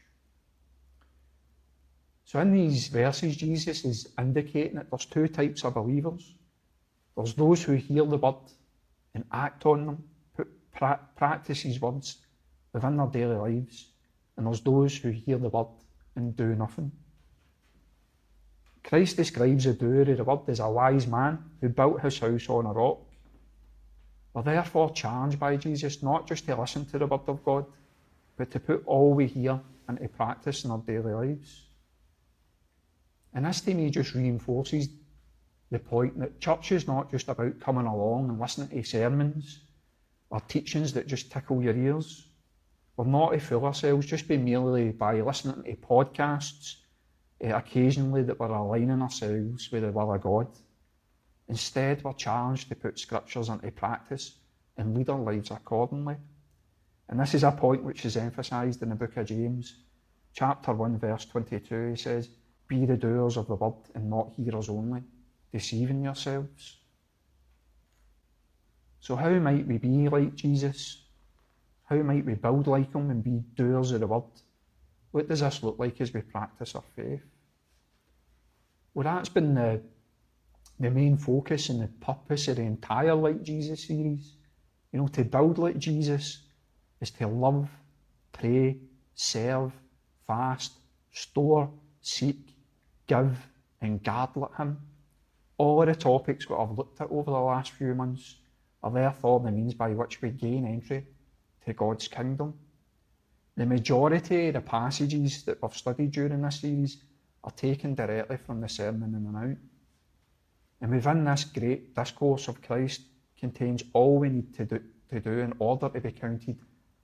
So, 2.31 2.39
in 2.39 2.53
these 2.53 2.87
verses, 2.87 3.35
Jesus 3.35 3.83
is 3.83 4.07
indicating 4.17 4.75
that 4.75 4.89
there's 4.89 5.05
two 5.05 5.27
types 5.27 5.65
of 5.65 5.73
believers. 5.73 6.33
There's 7.13 7.33
those 7.33 7.61
who 7.61 7.73
hear 7.73 8.05
the 8.05 8.15
word 8.15 8.35
and 9.13 9.25
act 9.33 9.65
on 9.65 9.85
them, 9.85 10.03
pra- 10.71 11.01
practice 11.17 11.63
these 11.63 11.81
words 11.81 12.19
within 12.71 12.95
their 12.95 13.07
daily 13.07 13.35
lives, 13.35 13.89
and 14.37 14.47
there's 14.47 14.61
those 14.61 14.95
who 14.95 15.09
hear 15.09 15.39
the 15.39 15.49
word 15.49 15.67
and 16.15 16.33
do 16.33 16.55
nothing. 16.55 16.93
Christ 18.81 19.17
describes 19.17 19.65
the 19.65 19.73
doer 19.73 20.09
of 20.09 20.15
the 20.15 20.23
word 20.23 20.47
as 20.47 20.61
a 20.61 20.69
wise 20.69 21.07
man 21.07 21.37
who 21.59 21.67
built 21.67 21.99
his 21.99 22.17
house 22.17 22.47
on 22.47 22.65
a 22.65 22.71
rock. 22.71 23.01
We're 24.33 24.43
therefore 24.43 24.91
challenged 24.91 25.37
by 25.37 25.57
Jesus 25.57 26.01
not 26.01 26.29
just 26.29 26.45
to 26.45 26.55
listen 26.55 26.85
to 26.85 26.97
the 26.97 27.07
word 27.07 27.27
of 27.27 27.43
God, 27.43 27.65
but 28.37 28.51
to 28.51 28.59
put 28.61 28.83
all 28.85 29.13
we 29.13 29.27
hear 29.27 29.59
into 29.89 30.07
practice 30.07 30.63
in 30.63 30.71
our 30.71 30.77
daily 30.77 31.13
lives. 31.13 31.65
And 33.33 33.45
this 33.45 33.61
to 33.61 33.73
me 33.73 33.89
just 33.89 34.13
reinforces 34.13 34.89
the 35.71 35.79
point 35.79 36.19
that 36.19 36.39
church 36.39 36.71
is 36.71 36.87
not 36.87 37.09
just 37.09 37.29
about 37.29 37.59
coming 37.59 37.85
along 37.85 38.29
and 38.29 38.39
listening 38.39 38.69
to 38.69 38.83
sermons 38.83 39.61
or 40.29 40.41
teachings 40.41 40.93
that 40.93 41.07
just 41.07 41.31
tickle 41.31 41.63
your 41.63 41.75
ears. 41.75 42.27
We're 42.97 43.05
not 43.05 43.31
to 43.31 43.39
fool 43.39 43.65
ourselves 43.65 44.05
just 44.05 44.27
by 44.27 44.37
merely 44.37 44.91
by 44.91 45.21
listening 45.21 45.63
to 45.63 45.75
podcasts 45.77 46.75
uh, 47.43 47.55
occasionally 47.55 48.23
that 48.23 48.39
we're 48.39 48.47
aligning 48.47 49.01
ourselves 49.01 49.71
with 49.71 49.83
the 49.83 49.91
will 49.91 50.13
of 50.13 50.21
God. 50.21 50.47
Instead, 51.47 52.03
we're 52.03 52.13
challenged 52.13 52.69
to 52.69 52.75
put 52.75 52.99
scriptures 52.99 53.49
into 53.49 53.71
practice 53.71 54.35
and 54.77 54.95
lead 54.95 55.09
our 55.09 55.19
lives 55.19 55.51
accordingly. 55.51 56.17
And 57.09 57.19
this 57.19 57.33
is 57.33 57.43
a 57.43 57.51
point 57.51 57.83
which 57.83 58.05
is 58.05 58.15
emphasised 58.17 58.81
in 58.83 58.89
the 58.89 58.95
book 58.95 59.17
of 59.17 59.25
James, 59.25 59.75
chapter 60.33 60.73
1, 60.73 60.97
verse 60.99 61.25
22. 61.25 61.89
He 61.89 61.95
says, 61.95 62.29
Be 62.71 62.85
the 62.85 62.95
doers 62.95 63.35
of 63.35 63.47
the 63.47 63.55
word 63.55 63.73
and 63.95 64.09
not 64.09 64.31
hearers 64.37 64.69
only, 64.69 65.03
deceiving 65.51 66.05
yourselves. 66.05 66.77
So, 69.01 69.17
how 69.17 69.31
might 69.31 69.67
we 69.67 69.77
be 69.77 70.07
like 70.07 70.35
Jesus? 70.35 71.03
How 71.83 71.97
might 71.97 72.25
we 72.25 72.35
build 72.35 72.67
like 72.67 72.93
him 72.93 73.09
and 73.11 73.21
be 73.21 73.43
doers 73.55 73.91
of 73.91 73.99
the 73.99 74.07
word? 74.07 74.23
What 75.11 75.27
does 75.27 75.41
this 75.41 75.61
look 75.63 75.79
like 75.79 75.99
as 75.99 76.13
we 76.13 76.21
practice 76.21 76.73
our 76.73 76.83
faith? 76.95 77.25
Well, 78.93 79.03
that's 79.03 79.27
been 79.27 79.53
the, 79.53 79.81
the 80.79 80.91
main 80.91 81.17
focus 81.17 81.67
and 81.67 81.81
the 81.81 81.89
purpose 81.99 82.47
of 82.47 82.55
the 82.55 82.61
entire 82.61 83.15
Like 83.15 83.43
Jesus 83.43 83.85
series. 83.85 84.35
You 84.93 84.99
know, 84.99 85.07
to 85.07 85.25
build 85.25 85.57
like 85.57 85.77
Jesus 85.77 86.43
is 87.01 87.11
to 87.11 87.27
love, 87.27 87.69
pray, 88.31 88.77
serve, 89.13 89.73
fast, 90.25 90.71
store, 91.11 91.69
seek, 91.99 92.51
give, 93.11 93.47
and 93.81 94.01
guard 94.03 94.29
like 94.35 94.55
Him. 94.55 94.77
All 95.57 95.81
of 95.81 95.87
the 95.87 95.95
topics 95.95 96.45
that 96.47 96.55
I've 96.55 96.77
looked 96.77 97.01
at 97.01 97.11
over 97.11 97.31
the 97.31 97.37
last 97.39 97.71
few 97.71 97.93
months 97.93 98.37
are 98.83 98.91
therefore 98.91 99.41
the 99.41 99.51
means 99.51 99.73
by 99.73 99.89
which 99.89 100.21
we 100.21 100.29
gain 100.29 100.65
entry 100.65 101.05
to 101.65 101.73
God's 101.73 102.07
kingdom. 102.07 102.53
The 103.57 103.65
majority 103.65 104.47
of 104.47 104.53
the 104.53 104.61
passages 104.61 105.43
that 105.43 105.61
we've 105.61 105.75
studied 105.75 106.11
during 106.11 106.41
this 106.41 106.61
series 106.61 107.03
are 107.43 107.51
taken 107.51 107.95
directly 107.95 108.37
from 108.37 108.61
the 108.61 108.69
Sermon 108.69 109.13
on 109.13 109.23
the 109.23 109.31
Mount. 109.31 109.57
And 110.79 110.91
within 110.91 111.25
this 111.25 111.43
great 111.43 111.93
discourse 111.93 112.47
of 112.47 112.61
Christ 112.61 113.01
contains 113.37 113.83
all 113.93 114.17
we 114.19 114.29
need 114.29 114.53
to 114.55 114.65
do, 114.65 114.81
to 115.09 115.19
do 115.19 115.39
in 115.39 115.53
order 115.59 115.89
to 115.89 115.99
be 115.99 116.11
counted 116.11 116.57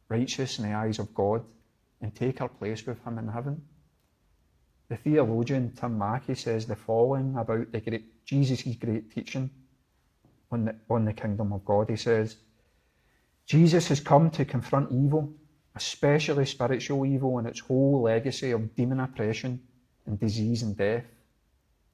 righteous 0.07 0.57
in 0.57 0.69
the 0.69 0.73
eyes 0.73 0.99
of 0.99 1.13
God 1.13 1.43
and 2.01 2.15
take 2.15 2.39
our 2.41 2.49
place 2.49 2.85
with 2.85 3.03
Him 3.05 3.17
in 3.17 3.27
heaven. 3.27 3.61
The 4.89 4.97
theologian 4.97 5.73
Tim 5.75 5.97
Mackie 5.97 6.35
says 6.35 6.65
the 6.65 6.75
following 6.75 7.35
about 7.35 7.71
the 7.71 7.81
great, 7.81 8.25
Jesus' 8.25 8.75
great 8.75 9.13
teaching 9.13 9.49
on 10.51 10.65
the, 10.65 10.75
on 10.89 11.05
the 11.05 11.13
kingdom 11.13 11.51
of 11.53 11.65
God. 11.65 11.89
He 11.89 11.97
says, 11.97 12.37
Jesus 13.45 13.87
has 13.89 13.99
come 13.99 14.29
to 14.31 14.45
confront 14.45 14.91
evil 14.91 15.33
especially 15.77 16.45
spiritual 16.45 17.05
evil 17.05 17.37
and 17.37 17.47
its 17.47 17.59
whole 17.59 18.01
legacy 18.01 18.51
of 18.51 18.75
demon 18.75 18.99
oppression 18.99 19.61
and 20.07 20.19
disease 20.19 20.63
and 20.63 20.75
death. 20.75 21.05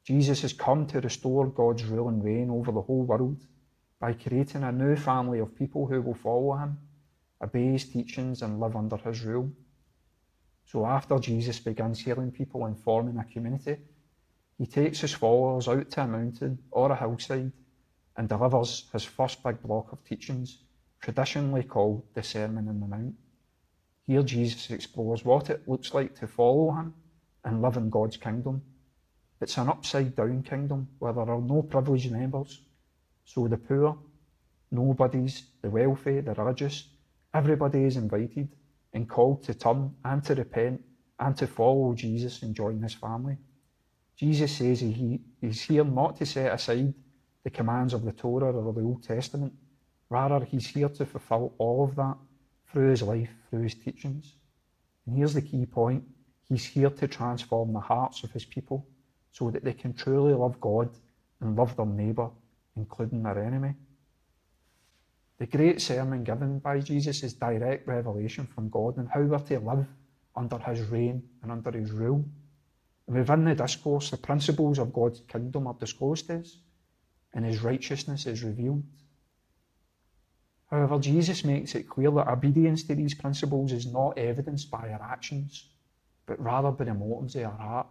Jesus 0.06 0.42
has 0.42 0.54
come 0.54 0.86
to 0.88 1.02
restore 1.02 1.48
God's 1.48 1.84
rule 1.86 2.08
and 2.08 2.24
reign 2.24 2.50
over 2.50 2.72
the 2.72 2.82
whole 2.82 3.04
world 3.04 3.46
by 4.00 4.14
creating 4.14 4.64
a 4.64 4.72
new 4.72 4.96
family 4.96 5.40
of 5.40 5.56
people 5.56 5.86
who 5.86 6.02
will 6.02 6.14
follow 6.14 6.56
him, 6.56 6.78
obey 7.42 7.74
his 7.74 7.86
teachings, 7.86 8.42
and 8.42 8.60
live 8.60 8.76
under 8.76 8.98
his 8.98 9.22
rule. 9.24 9.52
So 10.66 10.86
after 10.86 11.20
Jesus 11.20 11.60
begins 11.60 12.00
healing 12.00 12.32
people 12.32 12.66
and 12.66 12.78
forming 12.78 13.18
a 13.18 13.24
community, 13.26 13.78
he 14.58 14.66
takes 14.66 15.02
his 15.02 15.14
followers 15.14 15.68
out 15.68 15.90
to 15.92 16.02
a 16.02 16.08
mountain 16.08 16.60
or 16.72 16.92
a 16.92 16.96
hillside 16.96 17.52
and 18.16 18.30
delivers 18.30 18.90
his 18.92 19.04
first 19.04 19.44
big 19.44 19.62
block 19.62 19.92
of 19.92 20.04
teachings, 20.04 20.60
traditionally 21.02 21.64
called 21.64 22.04
the 22.14 22.24
Sermon 22.24 22.68
on 22.68 22.80
the 22.80 22.88
Mount. 22.88 23.16
Here, 24.06 24.24
Jesus 24.24 24.70
explores 24.70 25.26
what 25.26 25.50
it 25.50 25.68
looks 25.68 25.94
like 25.94 26.16
to 26.16 26.28
follow 26.28 26.72
him 26.72 26.94
and 27.44 27.62
live 27.62 27.78
in 27.78 27.90
God's 27.90 28.18
kingdom. 28.18 28.62
It's 29.42 29.58
an 29.58 29.70
upside 29.70 30.16
down 30.16 30.44
kingdom 30.44 30.88
where 31.00 31.14
there 31.14 31.30
are 31.30 31.42
no 31.42 31.64
privileged 31.64 32.12
members. 32.12 32.62
So 33.26 33.48
the 33.48 33.58
poor, 33.58 33.98
nobodies, 34.72 35.44
the 35.62 35.70
wealthy, 35.70 36.22
the 36.22 36.34
religious, 36.34 36.88
everybody 37.34 37.84
is 37.84 37.98
invited 37.98 38.50
and 38.94 39.10
called 39.10 39.44
to 39.44 39.54
turn 39.54 39.94
and 40.06 40.24
to 40.24 40.36
repent 40.36 40.82
and 41.20 41.36
to 41.38 41.48
follow 41.48 41.94
Jesus 41.94 42.42
and 42.44 42.56
join 42.56 42.82
his 42.82 42.94
family. 42.94 43.38
Jesus 44.16 44.58
says 44.58 44.80
he, 44.82 45.22
he's 45.42 45.62
here 45.62 45.84
not 45.84 46.18
to 46.18 46.26
set 46.26 46.54
aside 46.54 46.94
the 47.44 47.50
commands 47.50 47.94
of 47.94 48.04
the 48.04 48.12
Torah 48.12 48.54
or 48.54 48.74
the 48.74 48.82
Old 48.82 49.04
Testament, 49.04 49.54
Rather, 50.14 50.46
he's 50.46 50.68
here 50.68 50.90
to 50.90 51.08
fulfill 51.08 51.56
all 51.58 51.84
of 51.84 51.96
that 51.96 52.16
through 52.72 52.92
his 52.92 53.02
life, 53.02 53.32
through 53.50 53.64
his 53.64 53.74
teachings. 53.74 54.36
And 55.08 55.18
here's 55.18 55.34
the 55.34 55.42
key 55.42 55.66
point 55.66 56.04
He's 56.48 56.66
here 56.66 56.92
to 56.92 57.08
transform 57.08 57.74
the 57.74 57.80
hearts 57.80 58.24
of 58.24 58.32
his 58.32 58.46
people 58.46 58.86
so 59.32 59.50
that 59.50 59.64
they 59.64 59.74
can 59.74 59.92
truly 59.94 60.34
love 60.34 60.62
God 60.62 60.92
and 61.42 61.56
love 61.56 61.76
their 61.76 61.88
neighbour, 61.88 62.30
including 62.76 63.24
their 63.24 63.44
enemy. 63.44 63.74
The 65.40 65.48
great 65.48 65.82
sermon 65.82 66.24
given 66.24 66.60
by 66.60 66.80
Jesus 66.80 67.24
is 67.24 67.34
direct 67.34 67.88
revelation 67.88 68.46
from 68.46 68.70
God 68.70 68.98
and 68.98 69.10
how 69.10 69.22
we're 69.22 69.40
to 69.40 69.60
live 69.60 69.88
under 70.36 70.58
his 70.60 70.82
reign 70.90 71.24
and 71.42 71.52
under 71.52 71.72
his 71.72 71.92
rule. 71.92 72.24
And 73.08 73.18
within 73.18 73.44
the 73.44 73.56
discourse, 73.56 74.10
the 74.10 74.18
principles 74.18 74.80
of 74.80 74.94
God's 74.94 75.22
kingdom 75.28 75.68
are 75.68 75.76
disclosed 75.80 76.28
to 76.28 76.40
us, 76.40 76.60
and 77.34 77.46
his 77.46 77.62
righteousness 77.62 78.26
is 78.26 78.44
revealed. 78.44 78.84
However, 80.70 80.98
Jesus 81.00 81.44
makes 81.44 81.76
it 81.76 81.90
clear 81.90 82.10
that 82.12 82.28
obedience 82.28 82.84
to 82.84 82.96
these 82.96 83.14
principles 83.14 83.72
is 83.72 83.86
not 83.86 84.18
evidenced 84.18 84.72
by 84.72 84.90
our 84.90 85.02
actions, 85.02 85.70
but 86.26 86.40
rather 86.40 86.72
by 86.72 86.86
the 86.86 86.94
motives 86.94 87.36
of 87.36 87.46
our 87.46 87.58
heart. 87.58 87.88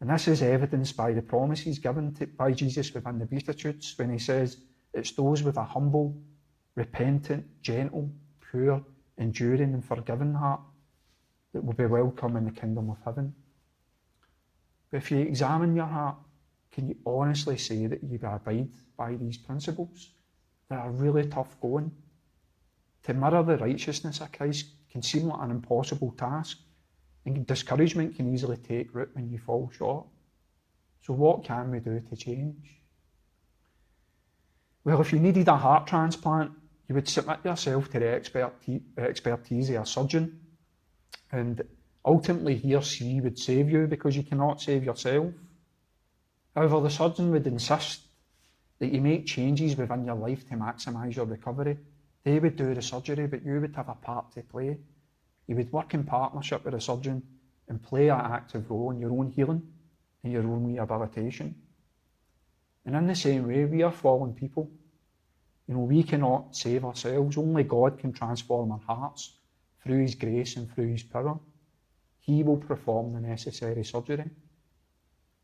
And 0.00 0.10
this 0.10 0.28
is 0.28 0.42
evidenced 0.42 0.96
by 0.96 1.12
the 1.12 1.22
promises 1.22 1.78
given 1.78 2.12
to, 2.14 2.26
by 2.26 2.52
Jesus 2.52 2.92
within 2.92 3.18
the 3.18 3.26
Beatitudes 3.26 3.94
when 3.96 4.10
he 4.10 4.18
says, 4.18 4.58
It's 4.94 5.10
those 5.10 5.42
with 5.42 5.56
a 5.56 5.64
humble, 5.64 6.16
repentant, 6.76 7.44
gentle, 7.62 8.10
pure, 8.50 8.80
enduring, 9.18 9.74
and 9.74 9.84
forgiving 9.84 10.34
heart 10.34 10.60
that 11.52 11.64
will 11.64 11.74
be 11.74 11.86
welcome 11.86 12.36
in 12.36 12.44
the 12.44 12.52
kingdom 12.52 12.90
of 12.90 12.98
heaven. 13.04 13.34
But 14.90 14.98
if 14.98 15.10
you 15.10 15.18
examine 15.18 15.74
your 15.74 15.86
heart, 15.86 16.16
can 16.70 16.88
you 16.88 16.96
honestly 17.04 17.58
say 17.58 17.86
that 17.86 18.04
you 18.04 18.20
abide 18.22 18.68
by 18.96 19.14
these 19.16 19.36
principles 19.36 20.10
that 20.68 20.78
are 20.78 20.90
really 20.90 21.26
tough 21.26 21.60
going? 21.60 21.90
To 23.04 23.14
mirror 23.14 23.42
the 23.42 23.58
righteousness 23.58 24.20
of 24.20 24.30
Christ 24.30 24.66
can 24.90 25.02
seem 25.02 25.26
like 25.26 25.42
an 25.42 25.50
impossible 25.50 26.12
task, 26.12 26.58
and 27.24 27.44
discouragement 27.46 28.16
can 28.16 28.32
easily 28.32 28.56
take 28.56 28.94
root 28.94 29.10
when 29.14 29.28
you 29.28 29.38
fall 29.38 29.70
short. 29.76 30.06
So, 31.00 31.12
what 31.14 31.44
can 31.44 31.70
we 31.70 31.80
do 31.80 32.00
to 32.00 32.16
change? 32.16 32.83
Well, 34.84 35.00
if 35.00 35.12
you 35.12 35.18
needed 35.18 35.48
a 35.48 35.56
heart 35.56 35.86
transplant, 35.86 36.52
you 36.88 36.94
would 36.94 37.08
submit 37.08 37.38
yourself 37.42 37.90
to 37.90 37.98
the 37.98 38.08
expertise 38.98 39.70
of 39.70 39.82
a 39.82 39.86
surgeon, 39.86 40.40
and 41.32 41.62
ultimately 42.04 42.56
he 42.56 42.74
or 42.74 42.82
she 42.82 43.20
would 43.22 43.38
save 43.38 43.70
you 43.70 43.86
because 43.86 44.14
you 44.14 44.22
cannot 44.22 44.60
save 44.60 44.84
yourself. 44.84 45.32
However, 46.54 46.80
the 46.82 46.90
surgeon 46.90 47.30
would 47.30 47.46
insist 47.46 48.02
that 48.78 48.92
you 48.92 49.00
make 49.00 49.24
changes 49.24 49.74
within 49.74 50.04
your 50.04 50.16
life 50.16 50.46
to 50.48 50.54
maximise 50.54 51.16
your 51.16 51.24
recovery. 51.24 51.78
They 52.22 52.38
would 52.38 52.56
do 52.56 52.74
the 52.74 52.82
surgery, 52.82 53.26
but 53.26 53.42
you 53.42 53.60
would 53.60 53.74
have 53.76 53.88
a 53.88 53.94
part 53.94 54.32
to 54.32 54.42
play. 54.42 54.76
You 55.46 55.56
would 55.56 55.72
work 55.72 55.94
in 55.94 56.04
partnership 56.04 56.64
with 56.64 56.74
a 56.74 56.80
surgeon 56.80 57.22
and 57.68 57.82
play 57.82 58.08
an 58.10 58.20
active 58.20 58.70
role 58.70 58.90
in 58.90 59.00
your 59.00 59.12
own 59.12 59.30
healing 59.30 59.62
and 60.22 60.32
your 60.32 60.42
own 60.42 60.66
rehabilitation. 60.66 61.54
And 62.86 62.94
in 62.96 63.06
the 63.06 63.14
same 63.14 63.46
way, 63.48 63.64
we 63.64 63.82
are 63.82 63.92
fallen 63.92 64.34
people. 64.34 64.70
You 65.66 65.74
know, 65.74 65.80
we 65.80 66.02
cannot 66.02 66.54
save 66.54 66.84
ourselves. 66.84 67.38
Only 67.38 67.64
God 67.64 67.98
can 67.98 68.12
transform 68.12 68.72
our 68.72 68.80
hearts 68.86 69.38
through 69.82 70.02
His 70.02 70.14
grace 70.14 70.56
and 70.56 70.70
through 70.70 70.88
His 70.88 71.02
power. 71.02 71.38
He 72.20 72.42
will 72.42 72.58
perform 72.58 73.14
the 73.14 73.20
necessary 73.20 73.84
surgery. 73.84 74.30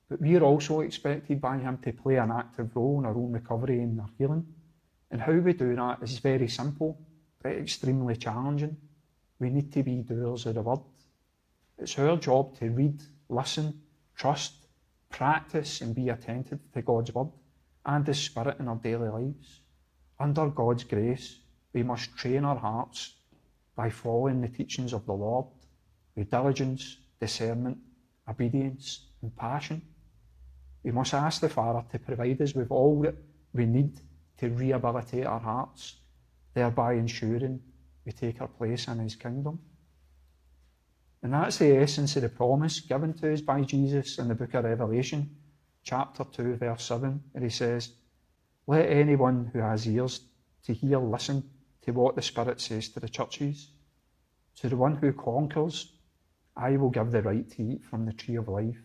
But 0.08 0.20
we 0.20 0.36
are 0.36 0.42
also 0.42 0.80
expected 0.80 1.40
by 1.40 1.58
Him 1.58 1.78
to 1.78 1.92
play 1.92 2.16
an 2.16 2.30
active 2.30 2.74
role 2.74 2.98
in 2.98 3.06
our 3.06 3.16
own 3.16 3.32
recovery 3.32 3.80
and 3.80 4.00
our 4.00 4.10
healing. 4.18 4.46
And 5.10 5.20
how 5.20 5.32
we 5.32 5.52
do 5.52 5.74
that 5.76 6.02
is 6.02 6.18
very 6.18 6.48
simple, 6.48 6.98
but 7.42 7.52
extremely 7.52 8.16
challenging. 8.16 8.76
We 9.38 9.50
need 9.50 9.72
to 9.72 9.82
be 9.82 10.02
doers 10.02 10.46
of 10.46 10.54
the 10.54 10.62
word. 10.62 10.80
It's 11.78 11.98
our 11.98 12.16
job 12.16 12.58
to 12.58 12.70
read, 12.70 13.00
listen, 13.30 13.80
trust, 14.14 14.59
practice, 15.10 15.80
and 15.80 15.94
be 15.94 16.08
attentive 16.08 16.60
to 16.72 16.82
God's 16.82 17.14
word 17.14 17.28
and 17.84 18.06
His 18.06 18.18
Spirit 18.18 18.58
in 18.58 18.68
our 18.68 18.76
daily 18.76 19.08
lives. 19.08 19.60
Under 20.18 20.48
God's 20.48 20.84
grace, 20.84 21.40
we 21.72 21.82
must 21.82 22.16
train 22.16 22.44
our 22.44 22.58
hearts 22.58 23.14
by 23.76 23.90
following 23.90 24.40
the 24.40 24.48
teachings 24.48 24.92
of 24.92 25.06
the 25.06 25.12
Lord 25.12 25.46
with 26.16 26.30
diligence, 26.30 26.98
discernment, 27.20 27.78
obedience, 28.28 29.06
and 29.22 29.34
passion. 29.36 29.82
We 30.82 30.92
must 30.92 31.14
ask 31.14 31.40
the 31.40 31.48
Father 31.48 31.84
to 31.90 31.98
provide 31.98 32.40
us 32.40 32.54
with 32.54 32.70
all 32.70 33.00
that 33.02 33.14
we 33.52 33.66
need 33.66 34.00
to 34.38 34.48
rehabilitate 34.48 35.26
our 35.26 35.40
hearts, 35.40 35.96
thereby 36.54 36.94
ensuring 36.94 37.60
we 38.04 38.12
take 38.12 38.40
our 38.40 38.48
place 38.48 38.88
in 38.88 38.98
his 38.98 39.16
kingdom. 39.16 39.58
And 41.22 41.34
that's 41.34 41.58
the 41.58 41.76
essence 41.76 42.16
of 42.16 42.22
the 42.22 42.28
promise 42.28 42.80
given 42.80 43.12
to 43.14 43.32
us 43.32 43.40
by 43.42 43.62
Jesus 43.62 44.18
in 44.18 44.28
the 44.28 44.34
book 44.34 44.54
of 44.54 44.64
Revelation, 44.64 45.36
chapter 45.82 46.24
2, 46.24 46.56
verse 46.56 46.84
7, 46.84 47.22
where 47.32 47.44
he 47.44 47.50
says, 47.50 47.92
Let 48.66 48.88
anyone 48.90 49.50
who 49.52 49.58
has 49.58 49.86
ears 49.86 50.20
to 50.64 50.72
hear 50.72 50.98
listen 50.98 51.44
to 51.82 51.92
what 51.92 52.16
the 52.16 52.22
Spirit 52.22 52.60
says 52.60 52.88
to 52.90 53.00
the 53.00 53.08
churches. 53.08 53.70
To 54.56 54.68
the 54.68 54.76
one 54.76 54.96
who 54.96 55.12
conquers, 55.12 55.92
I 56.56 56.76
will 56.76 56.90
give 56.90 57.10
the 57.10 57.22
right 57.22 57.48
to 57.50 57.62
eat 57.62 57.84
from 57.84 58.06
the 58.06 58.12
tree 58.12 58.36
of 58.36 58.48
life, 58.48 58.80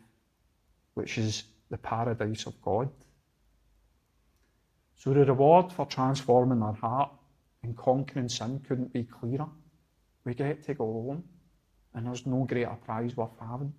which 0.94 1.18
is 1.18 1.44
the 1.70 1.78
paradise 1.78 2.46
of 2.46 2.62
God. 2.62 2.90
So 4.96 5.14
the 5.14 5.26
reward 5.26 5.72
for 5.72 5.86
transforming 5.86 6.62
our 6.62 6.74
heart 6.74 7.12
and 7.64 7.78
conquering 7.78 8.30
sin 8.30 8.60
couldn't 8.68 8.94
be 8.94 9.04
clearer. 9.04 9.48
We 10.24 10.34
get 10.34 10.64
to 10.66 10.74
go 10.74 10.86
home, 10.86 11.24
and 11.96 12.06
there's 12.06 12.26
no 12.26 12.44
greater 12.44 12.78
prize 12.86 13.16
worth 13.16 13.40
having. 13.40 13.74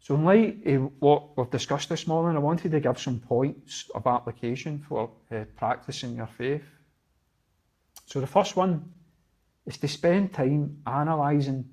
So, 0.00 0.14
in 0.14 0.24
light 0.24 0.66
of 0.66 0.92
what 1.00 1.36
we've 1.36 1.50
discussed 1.50 1.88
this 1.88 2.06
morning, 2.06 2.36
I 2.36 2.40
wanted 2.40 2.70
to 2.70 2.80
give 2.80 2.98
some 2.98 3.18
points 3.18 3.90
of 3.94 4.06
application 4.06 4.84
for 4.88 5.10
uh, 5.32 5.44
practicing 5.56 6.16
your 6.16 6.26
faith. 6.26 6.64
So, 8.06 8.20
the 8.20 8.26
first 8.26 8.56
one 8.56 8.92
is 9.66 9.76
to 9.78 9.88
spend 9.88 10.32
time 10.32 10.78
analysing 10.86 11.64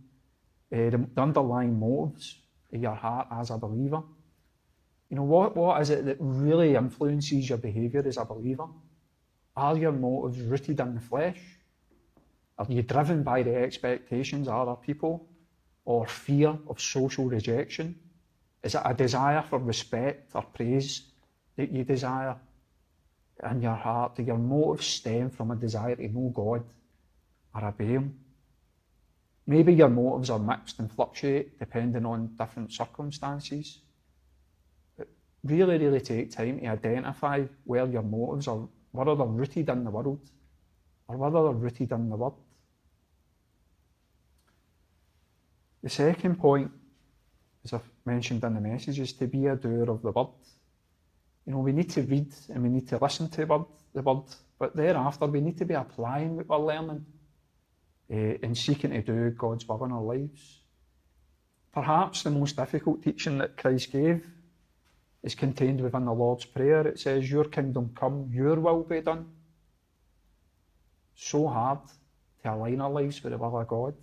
uh, 0.74 0.90
the, 0.90 1.08
underlying 1.18 1.80
motives 1.80 2.40
of 2.74 2.82
your 2.82 2.96
heart 2.96 3.28
as 3.32 3.52
a 3.52 3.58
believer. 3.58 4.02
You 5.10 5.18
know, 5.18 5.24
what, 5.24 5.56
what 5.56 5.82
is 5.82 5.92
it 5.92 6.06
that 6.06 6.18
really 6.20 6.76
influences 6.76 7.48
your 7.48 7.60
behaviour 7.60 8.04
as 8.06 8.18
a 8.18 8.26
believer? 8.26 8.68
Are 9.56 9.78
your 9.78 9.92
motives 9.92 10.42
rooted 10.42 10.80
in 10.80 10.96
the 10.96 11.02
flesh? 11.02 11.40
Are 12.58 12.66
you 12.70 12.84
driven 12.84 13.24
by 13.24 13.44
the 13.44 13.56
expectations 13.56 14.48
of 14.48 14.54
other 14.54 14.76
people 14.76 15.28
or 15.84 16.08
fear 16.08 16.58
of 16.68 16.80
social 16.80 17.26
rejection? 17.26 17.96
Is 18.64 18.76
it 18.76 18.82
a 18.84 18.94
desire 18.94 19.42
for 19.42 19.60
respect 19.60 20.32
or 20.34 20.42
praise 20.42 21.04
that 21.58 21.72
you 21.72 21.84
desire 21.84 22.36
in 23.50 23.62
your 23.62 23.76
heart? 23.76 24.16
Do 24.16 24.24
your 24.24 24.38
motives 24.38 24.88
stem 24.88 25.30
from 25.30 25.52
a 25.52 25.56
desire 25.56 25.96
to 25.96 26.08
know 26.08 26.32
God 26.34 26.64
or 27.54 27.66
obey 27.66 27.88
Him? 27.88 28.20
Maybe 29.48 29.74
your 29.74 29.90
motives 29.90 30.30
are 30.30 30.40
mixed 30.40 30.80
and 30.80 30.92
fluctuate 30.92 31.60
depending 31.60 32.06
on 32.06 32.36
different 32.38 32.72
circumstances. 32.72 33.80
But 34.98 35.08
really, 35.44 35.78
really 35.78 36.02
take 36.02 36.32
time 36.32 36.60
to 36.60 36.68
identify 36.68 37.44
where 37.66 37.86
your 37.86 38.02
motives 38.02 38.48
are 38.48 38.68
whether 38.92 39.14
they're 39.14 39.28
rooted 39.28 39.70
in 39.70 39.84
the 39.84 39.92
world 39.92 40.22
or 41.08 41.18
whether 41.18 41.44
they're 41.44 41.52
rooted 41.52 41.92
in 41.92 42.10
the 42.10 42.16
Word. 42.16 42.34
The 45.86 45.92
second 45.92 46.40
point, 46.40 46.72
as 47.64 47.74
I've 47.74 47.88
mentioned 48.06 48.44
in 48.44 48.56
the 48.56 48.60
message, 48.60 49.00
is 49.00 49.14
to 49.14 49.28
be 49.28 49.46
a 49.46 49.56
doer 49.56 49.92
of 49.92 50.02
the 50.02 50.10
Word. 50.10 50.30
You 51.46 51.54
know, 51.54 51.60
we 51.60 51.74
need 51.74 51.92
to 51.92 52.02
read 52.02 52.34
and 52.50 52.64
we 52.64 52.70
need 52.70 52.88
to 52.88 52.98
listen 52.98 53.30
to 53.30 53.46
the 53.94 54.02
Word, 54.02 54.24
but 54.58 54.76
thereafter 54.76 55.28
we 55.28 55.42
need 55.42 55.60
to 55.60 55.66
be 55.66 55.76
applying 55.76 56.38
what 56.38 56.50
we're 56.50 56.58
learning 56.58 57.06
uh, 58.12 58.16
and 58.42 58.58
seeking 58.58 58.90
to 58.94 59.02
do 59.04 59.30
God's 59.30 59.68
will 59.68 59.86
in 59.86 59.92
our 59.92 60.02
lives. 60.02 60.62
Perhaps 61.72 62.24
the 62.24 62.32
most 62.32 62.56
difficult 62.56 63.04
teaching 63.04 63.38
that 63.38 63.56
Christ 63.56 63.92
gave 63.92 64.26
is 65.22 65.36
contained 65.36 65.82
within 65.82 66.06
the 66.06 66.14
Lord's 66.14 66.46
Prayer. 66.46 66.88
It 66.88 67.00
says, 67.00 67.30
Your 67.30 67.46
kingdom 67.46 67.92
come, 67.94 68.32
your 68.34 68.60
will 68.60 68.82
be 68.82 69.02
done. 69.02 69.28
So 71.14 71.48
hard 71.48 71.82
to 72.42 72.56
align 72.56 72.82
our 72.82 72.90
lives 72.90 73.24
with 73.24 73.34
the 73.34 73.38
will 73.38 73.60
of 73.60 73.68
God. 73.68 73.94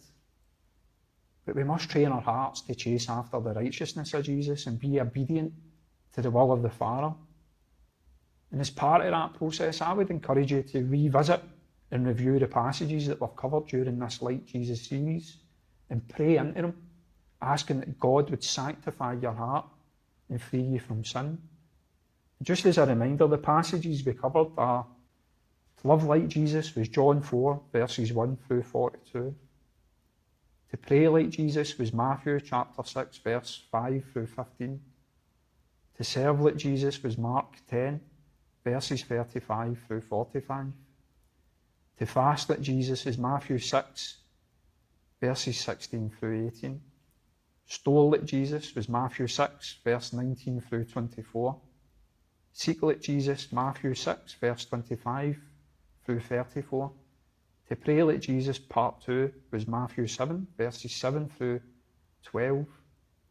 But 1.44 1.57
we 1.57 1.64
must 1.64 1.90
train 1.90 2.09
our 2.09 2.20
hearts 2.20 2.61
to 2.62 2.74
chase 2.74 3.09
after 3.09 3.40
the 3.40 3.55
righteousness 3.55 4.14
of 4.14 4.24
Jesus 4.24 4.66
and 4.66 4.78
be 4.78 5.00
obedient 5.00 5.52
to 6.14 6.22
the 6.22 6.31
will 6.31 6.52
of 6.52 6.62
the 6.62 6.70
Father. 6.70 7.14
And 8.52 8.61
as 8.61 8.70
part 8.70 9.05
of 9.05 9.11
that 9.11 9.35
process, 9.35 9.81
I 9.81 9.92
would 9.92 10.11
encourage 10.11 10.52
you 10.52 10.62
to 10.62 10.85
revisit 10.85 11.40
and 11.90 12.07
review 12.07 12.38
the 12.38 12.46
passages 12.46 13.07
that 13.07 13.20
we've 13.20 13.37
covered 13.37 13.66
during 13.66 13.98
this 13.98 14.22
Like 14.22 14.46
Jesus 14.46 14.87
series 14.87 15.38
and 15.90 16.07
pray 16.09 16.37
into 16.37 16.62
them, 16.62 16.74
asking 17.40 17.81
that 17.81 17.98
God 17.98 18.31
would 18.31 18.44
sanctify 18.44 19.14
your 19.14 19.33
heart 19.33 19.66
and 20.28 20.40
free 20.40 20.62
you 20.62 20.78
from 20.78 21.05
sin. 21.05 21.38
Just 22.42 22.66
as 22.66 22.78
a 22.78 22.87
reminder, 22.87 23.26
the 23.26 23.38
passages 23.38 24.05
we 24.05 24.14
covered 24.14 24.48
are 24.57 24.87
love 25.85 26.05
like 26.05 26.28
Jesus 26.28 26.74
was 26.74 26.88
John 26.88 27.20
4, 27.20 27.61
verses 27.72 28.12
1 28.12 28.37
through 28.46 28.62
42. 28.62 29.35
To 30.73 30.79
pray 30.79 31.07
like 31.07 31.29
Jesus 31.29 31.77
was 31.79 31.93
Matthew 31.93 32.41
chapter 32.41 32.83
6, 32.83 33.19
verse 33.19 33.63
5 33.71 34.05
through 34.11 34.27
15. 34.27 34.81
To 35.99 36.05
serve 36.05 36.41
like 36.41 36.57
Jesus 36.57 37.03
was 37.03 37.19
Mark 37.19 37.57
10, 37.69 38.01
verses 38.65 39.03
35 39.03 39.79
through 39.87 40.01
45. 40.01 40.73
To 41.99 42.07
fast 42.07 42.49
like 42.49 42.63
Jesus 42.63 43.05
is 43.05 43.19
Matthew 43.19 43.59
6, 43.59 44.17
verses 45.21 45.61
16 45.61 46.11
through 46.19 46.51
18. 46.57 46.81
Stole 47.67 48.11
like 48.13 48.25
Jesus 48.25 48.75
was 48.75 48.89
Matthew 48.89 49.27
6, 49.27 49.77
verse 49.85 50.15
19 50.15 50.63
through 50.63 50.87
24. 50.87 51.61
Seek 52.55 52.83
like 52.83 53.03
Jesus, 53.03 53.53
Matthew 53.53 53.93
6, 53.93 54.35
verse 54.41 54.65
25 54.65 55.39
through 56.07 56.21
34. 56.21 56.91
To 57.68 57.77
pray 57.77 58.03
like 58.03 58.20
Jesus, 58.20 58.59
part 58.59 59.01
2, 59.03 59.33
was 59.51 59.66
Matthew 59.66 60.07
7, 60.07 60.46
verses 60.59 60.94
7 60.94 61.29
through 61.29 61.61
12. 62.25 62.66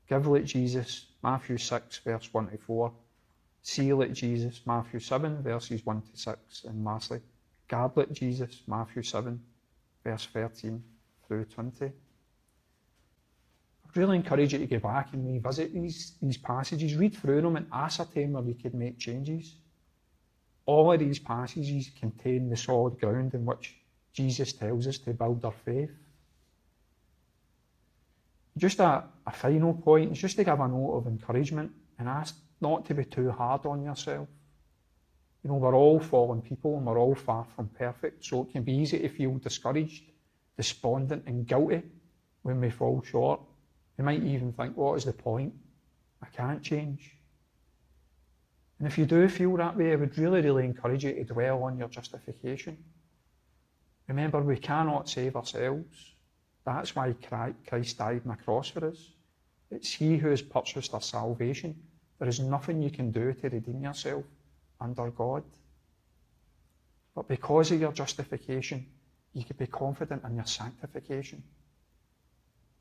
Give 0.09 0.27
like 0.27 0.45
Jesus, 0.45 1.05
Matthew 1.23 1.57
6, 1.57 1.99
verse 1.99 2.29
1 2.31 2.49
to 2.49 2.57
4. 2.57 2.91
See 3.61 3.93
like 3.93 4.13
Jesus, 4.13 4.61
Matthew 4.65 4.99
7, 4.99 5.43
verses 5.43 5.85
1 5.85 6.01
to 6.01 6.17
6. 6.17 6.63
And 6.65 6.83
lastly, 6.83 7.21
guard 7.67 7.91
like 7.95 8.11
Jesus, 8.11 8.63
Matthew 8.67 9.03
7, 9.03 9.39
verse 10.03 10.27
13 10.33 10.83
through 11.27 11.45
20. 11.45 11.85
I'd 11.85 11.91
really 13.95 14.17
encourage 14.17 14.53
you 14.53 14.59
to 14.59 14.67
go 14.67 14.79
back 14.79 15.13
and 15.13 15.25
revisit 15.25 15.73
these, 15.73 16.13
these 16.21 16.37
passages, 16.37 16.95
read 16.95 17.15
through 17.15 17.41
them 17.41 17.57
and 17.57 17.67
ascertain 17.71 18.31
where 18.31 18.43
you 18.43 18.55
could 18.55 18.73
make 18.73 18.97
changes. 18.97 19.55
All 20.65 20.91
of 20.91 20.99
these 20.99 21.19
passages 21.19 21.91
contain 21.99 22.49
the 22.49 22.57
solid 22.57 22.99
ground 22.99 23.33
in 23.33 23.45
which 23.45 23.75
Jesus 24.13 24.53
tells 24.53 24.87
us 24.87 24.97
to 24.99 25.13
build 25.13 25.43
our 25.45 25.53
faith. 25.65 25.91
Just 28.57 28.79
a, 28.79 29.03
a 29.25 29.31
final 29.31 29.73
point, 29.73 30.13
just 30.13 30.35
to 30.35 30.43
give 30.43 30.59
a 30.59 30.67
note 30.67 30.97
of 30.97 31.07
encouragement 31.07 31.71
and 31.97 32.09
ask 32.09 32.35
not 32.59 32.85
to 32.85 32.93
be 32.93 33.05
too 33.05 33.31
hard 33.31 33.65
on 33.65 33.83
yourself. 33.83 34.27
You 35.43 35.49
know, 35.49 35.55
we're 35.55 35.75
all 35.75 35.99
fallen 35.99 36.41
people 36.41 36.77
and 36.77 36.85
we're 36.85 36.99
all 36.99 37.15
far 37.15 37.45
from 37.55 37.69
perfect, 37.69 38.25
so 38.25 38.43
it 38.43 38.51
can 38.51 38.63
be 38.63 38.73
easy 38.73 38.99
to 38.99 39.09
feel 39.09 39.37
discouraged, 39.37 40.03
despondent, 40.57 41.23
and 41.25 41.47
guilty 41.47 41.81
when 42.43 42.59
we 42.59 42.69
fall 42.69 43.01
short. 43.03 43.39
You 43.97 44.03
might 44.03 44.23
even 44.23 44.53
think, 44.53 44.77
what 44.77 44.97
is 44.97 45.05
the 45.05 45.13
point? 45.13 45.53
I 46.21 46.27
can't 46.27 46.61
change. 46.61 47.15
And 48.77 48.87
if 48.87 48.97
you 48.97 49.05
do 49.05 49.27
feel 49.29 49.55
that 49.57 49.77
way, 49.77 49.93
I 49.93 49.95
would 49.95 50.17
really, 50.17 50.41
really 50.41 50.65
encourage 50.65 51.03
you 51.03 51.13
to 51.13 51.23
dwell 51.23 51.63
on 51.63 51.77
your 51.77 51.87
justification. 51.87 52.77
Remember, 54.11 54.41
we 54.41 54.57
cannot 54.57 55.07
save 55.07 55.37
ourselves. 55.37 56.15
That's 56.65 56.93
why 56.93 57.15
Christ 57.65 57.97
died 57.97 58.23
on 58.25 58.35
the 58.35 58.43
cross 58.43 58.67
for 58.67 58.85
us. 58.85 58.99
It's 59.69 59.93
He 59.93 60.17
who 60.17 60.27
has 60.31 60.41
purchased 60.41 60.93
our 60.93 61.01
salvation. 61.01 61.81
There 62.19 62.27
is 62.27 62.41
nothing 62.41 62.81
you 62.81 62.91
can 62.91 63.11
do 63.11 63.31
to 63.31 63.47
redeem 63.47 63.83
yourself 63.83 64.25
under 64.81 65.09
God. 65.11 65.43
But 67.15 67.29
because 67.29 67.71
of 67.71 67.79
your 67.79 67.93
justification, 67.93 68.85
you 69.31 69.45
can 69.45 69.55
be 69.55 69.67
confident 69.67 70.25
in 70.25 70.35
your 70.35 70.45
sanctification. 70.45 71.41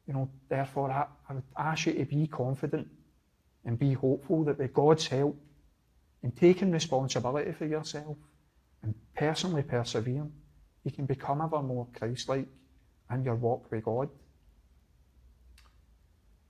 You 0.09 0.15
know, 0.15 0.31
therefore, 0.49 0.91
I, 0.91 1.07
I 1.29 1.35
would 1.35 1.45
ask 1.57 1.87
you 1.87 1.93
to 1.93 2.05
be 2.07 2.27
confident 2.27 2.89
and 3.65 3.79
be 3.79 3.93
hopeful 3.93 4.43
that 4.47 4.59
with 4.59 4.75
God's 4.75 5.07
help, 5.07 5.41
in 6.25 6.33
taking 6.33 6.73
responsibility 6.73 7.53
for 7.53 7.67
yourself 7.67 8.17
and 8.83 8.97
personally 9.15 9.63
persevering, 9.63 10.33
you 10.85 10.91
can 10.91 11.07
become 11.07 11.41
ever 11.41 11.63
more 11.63 11.87
Christ-like 11.97 12.47
in 13.13 13.25
your 13.25 13.35
walk 13.35 13.71
with 13.71 13.85
God. 13.85 14.09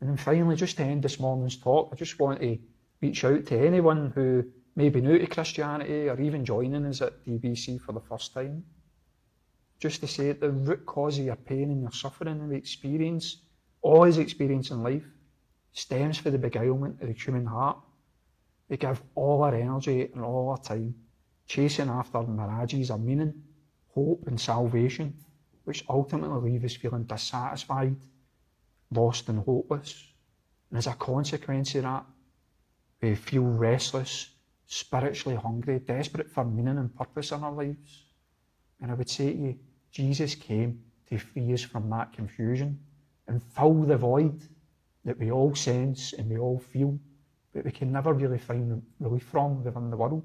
And 0.00 0.10
then 0.10 0.16
finally, 0.16 0.56
just 0.56 0.76
to 0.78 0.84
end 0.84 1.02
this 1.02 1.20
morning's 1.20 1.56
talk, 1.56 1.90
I 1.92 1.96
just 1.96 2.18
want 2.18 2.40
to 2.40 2.58
reach 3.02 3.24
out 3.24 3.46
to 3.46 3.66
anyone 3.66 4.12
who 4.14 4.44
may 4.76 4.88
be 4.88 5.00
new 5.00 5.18
to 5.18 5.26
Christianity 5.26 6.08
or 6.08 6.20
even 6.20 6.44
joining 6.44 6.86
us 6.86 7.02
at 7.02 7.24
DBC 7.24 7.80
for 7.80 7.92
the 7.92 8.00
first 8.00 8.32
time. 8.32 8.64
Just 9.78 10.00
to 10.00 10.06
say 10.06 10.32
the 10.32 10.50
root 10.50 10.86
cause 10.86 11.18
of 11.18 11.24
your 11.24 11.36
pain 11.36 11.70
and 11.70 11.82
your 11.82 11.92
suffering 11.92 12.40
and 12.40 12.50
the 12.50 12.56
experience, 12.56 13.42
all 13.82 14.04
his 14.04 14.18
experience 14.18 14.70
in 14.70 14.82
life, 14.82 15.04
stems 15.72 16.18
from 16.18 16.32
the 16.32 16.38
beguilement 16.38 17.00
of 17.00 17.08
the 17.08 17.14
human 17.14 17.46
heart 17.46 17.78
we 18.70 18.76
give 18.76 19.02
all 19.16 19.42
our 19.42 19.54
energy 19.54 20.08
and 20.14 20.22
all 20.22 20.50
our 20.50 20.58
time 20.58 20.94
chasing 21.46 21.88
after 21.88 22.22
mirages 22.22 22.90
of 22.90 23.00
meaning, 23.00 23.34
hope, 24.00 24.26
and 24.26 24.40
salvation, 24.40 25.14
which 25.64 25.84
ultimately 25.88 26.50
leave 26.50 26.64
us 26.64 26.74
feeling 26.74 27.04
dissatisfied, 27.04 27.96
lost, 28.92 29.28
and 29.28 29.44
hopeless. 29.44 30.06
And 30.70 30.78
as 30.78 30.86
a 30.86 30.94
consequence 30.94 31.74
of 31.74 31.82
that, 31.82 32.04
we 33.02 33.14
feel 33.14 33.42
restless, 33.42 34.30
spiritually 34.66 35.36
hungry, 35.36 35.78
desperate 35.80 36.30
for 36.30 36.44
meaning 36.44 36.78
and 36.78 36.94
purpose 36.94 37.32
in 37.32 37.42
our 37.42 37.52
lives. 37.52 38.04
And 38.80 38.90
I 38.90 38.94
would 38.94 39.10
say 39.10 39.32
to 39.32 39.38
you, 39.38 39.58
Jesus 39.90 40.34
came 40.34 40.82
to 41.08 41.18
free 41.18 41.52
us 41.52 41.62
from 41.62 41.90
that 41.90 42.12
confusion 42.12 42.78
and 43.26 43.42
fill 43.54 43.82
the 43.82 43.96
void 43.96 44.40
that 45.04 45.18
we 45.18 45.30
all 45.30 45.54
sense 45.54 46.12
and 46.12 46.30
we 46.30 46.38
all 46.38 46.58
feel 46.58 46.98
but 47.52 47.64
we 47.64 47.72
can 47.72 47.92
never 47.92 48.12
really 48.12 48.38
find 48.38 48.82
relief 49.00 49.24
from 49.24 49.64
within 49.64 49.90
the 49.90 49.96
world. 49.96 50.24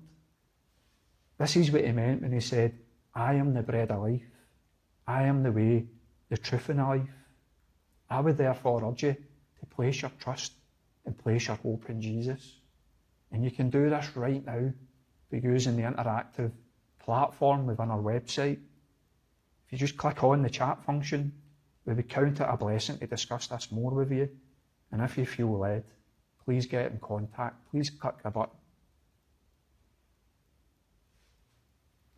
This 1.37 1.55
is 1.55 1.71
what 1.71 1.83
he 1.83 1.91
meant 1.91 2.21
when 2.21 2.31
he 2.31 2.39
said, 2.39 2.77
I 3.15 3.35
am 3.35 3.53
the 3.53 3.63
bread 3.63 3.91
of 3.91 4.01
life. 4.01 4.21
I 5.07 5.23
am 5.23 5.43
the 5.43 5.51
way, 5.51 5.85
the 6.29 6.37
truth, 6.37 6.69
and 6.69 6.79
the 6.79 6.83
life. 6.83 7.09
I 8.09 8.19
would 8.19 8.37
therefore 8.37 8.83
urge 8.83 9.03
you 9.03 9.13
to 9.59 9.65
place 9.67 10.01
your 10.01 10.11
trust 10.19 10.53
and 11.05 11.17
place 11.17 11.47
your 11.47 11.55
hope 11.57 11.89
in 11.89 12.01
Jesus. 12.01 12.59
And 13.31 13.43
you 13.43 13.51
can 13.51 13.69
do 13.69 13.89
this 13.89 14.15
right 14.15 14.45
now 14.45 14.71
by 15.31 15.37
using 15.37 15.75
the 15.75 15.83
interactive 15.83 16.51
platform 16.99 17.65
within 17.65 17.91
our 17.91 18.01
website. 18.01 18.59
If 19.65 19.71
you 19.71 19.77
just 19.77 19.97
click 19.97 20.23
on 20.23 20.41
the 20.41 20.49
chat 20.49 20.83
function, 20.83 21.31
we 21.85 21.93
would 21.93 22.09
count 22.09 22.39
it 22.39 22.47
a 22.49 22.57
blessing 22.57 22.97
to 22.97 23.07
discuss 23.07 23.47
this 23.47 23.71
more 23.71 23.91
with 23.91 24.11
you. 24.11 24.29
And 24.91 25.01
if 25.01 25.17
you 25.17 25.25
feel 25.25 25.57
led, 25.57 25.83
please 26.43 26.65
get 26.65 26.91
in 26.91 26.99
contact. 26.99 27.69
Please 27.71 27.89
click 27.89 28.21
the 28.23 28.29
button. 28.29 28.55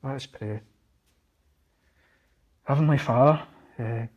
Let's 0.04 0.26
pray. 0.26 0.62
Heavenly 2.68 2.98
Father, 2.98 3.42
uh, 3.80 4.08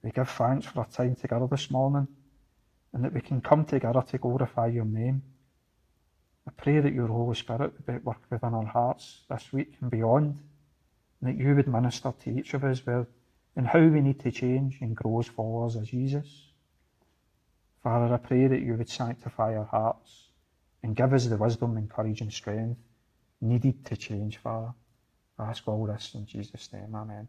we 0.00 0.12
give 0.12 0.30
thanks 0.30 0.64
for 0.64 0.78
our 0.78 0.86
time 0.86 1.16
together 1.16 1.48
this 1.50 1.72
morning 1.72 2.06
and 2.92 3.04
that 3.04 3.12
we 3.12 3.20
can 3.20 3.40
come 3.40 3.64
together 3.64 4.00
to 4.00 4.18
glorify 4.18 4.68
your 4.68 4.84
name. 4.84 5.24
I 6.46 6.52
pray 6.56 6.78
that 6.78 6.92
your 6.92 7.08
Holy 7.08 7.34
Spirit 7.34 7.72
would 7.72 7.84
be 7.84 7.98
work 8.04 8.20
within 8.30 8.54
our 8.54 8.64
hearts 8.64 9.24
this 9.28 9.52
week 9.52 9.72
and 9.80 9.90
beyond, 9.90 10.38
and 11.20 11.28
that 11.28 11.36
you 11.36 11.56
would 11.56 11.66
minister 11.66 12.14
to 12.20 12.30
each 12.30 12.54
of 12.54 12.62
us 12.62 12.86
with 12.86 13.08
and 13.56 13.66
how 13.66 13.80
we 13.80 14.00
need 14.00 14.20
to 14.20 14.30
change 14.30 14.78
and 14.80 14.94
grow 14.94 15.18
as 15.18 15.26
followers 15.26 15.74
of 15.74 15.82
Jesus. 15.82 16.52
Father, 17.82 18.14
I 18.14 18.18
pray 18.18 18.46
that 18.46 18.62
you 18.62 18.74
would 18.74 18.88
sanctify 18.88 19.56
our 19.56 19.64
hearts 19.64 20.28
and 20.84 20.94
give 20.94 21.12
us 21.12 21.26
the 21.26 21.36
wisdom 21.36 21.76
and 21.76 21.90
courage 21.90 22.20
and 22.20 22.32
strength 22.32 22.78
needed 23.40 23.84
to 23.86 23.96
change, 23.96 24.36
Father. 24.36 24.74
I 25.40 25.46
ask 25.46 25.66
all 25.66 25.86
this 25.86 26.12
in 26.14 26.24
Jesus' 26.24 26.72
name. 26.72 26.94
Amen. 26.94 27.26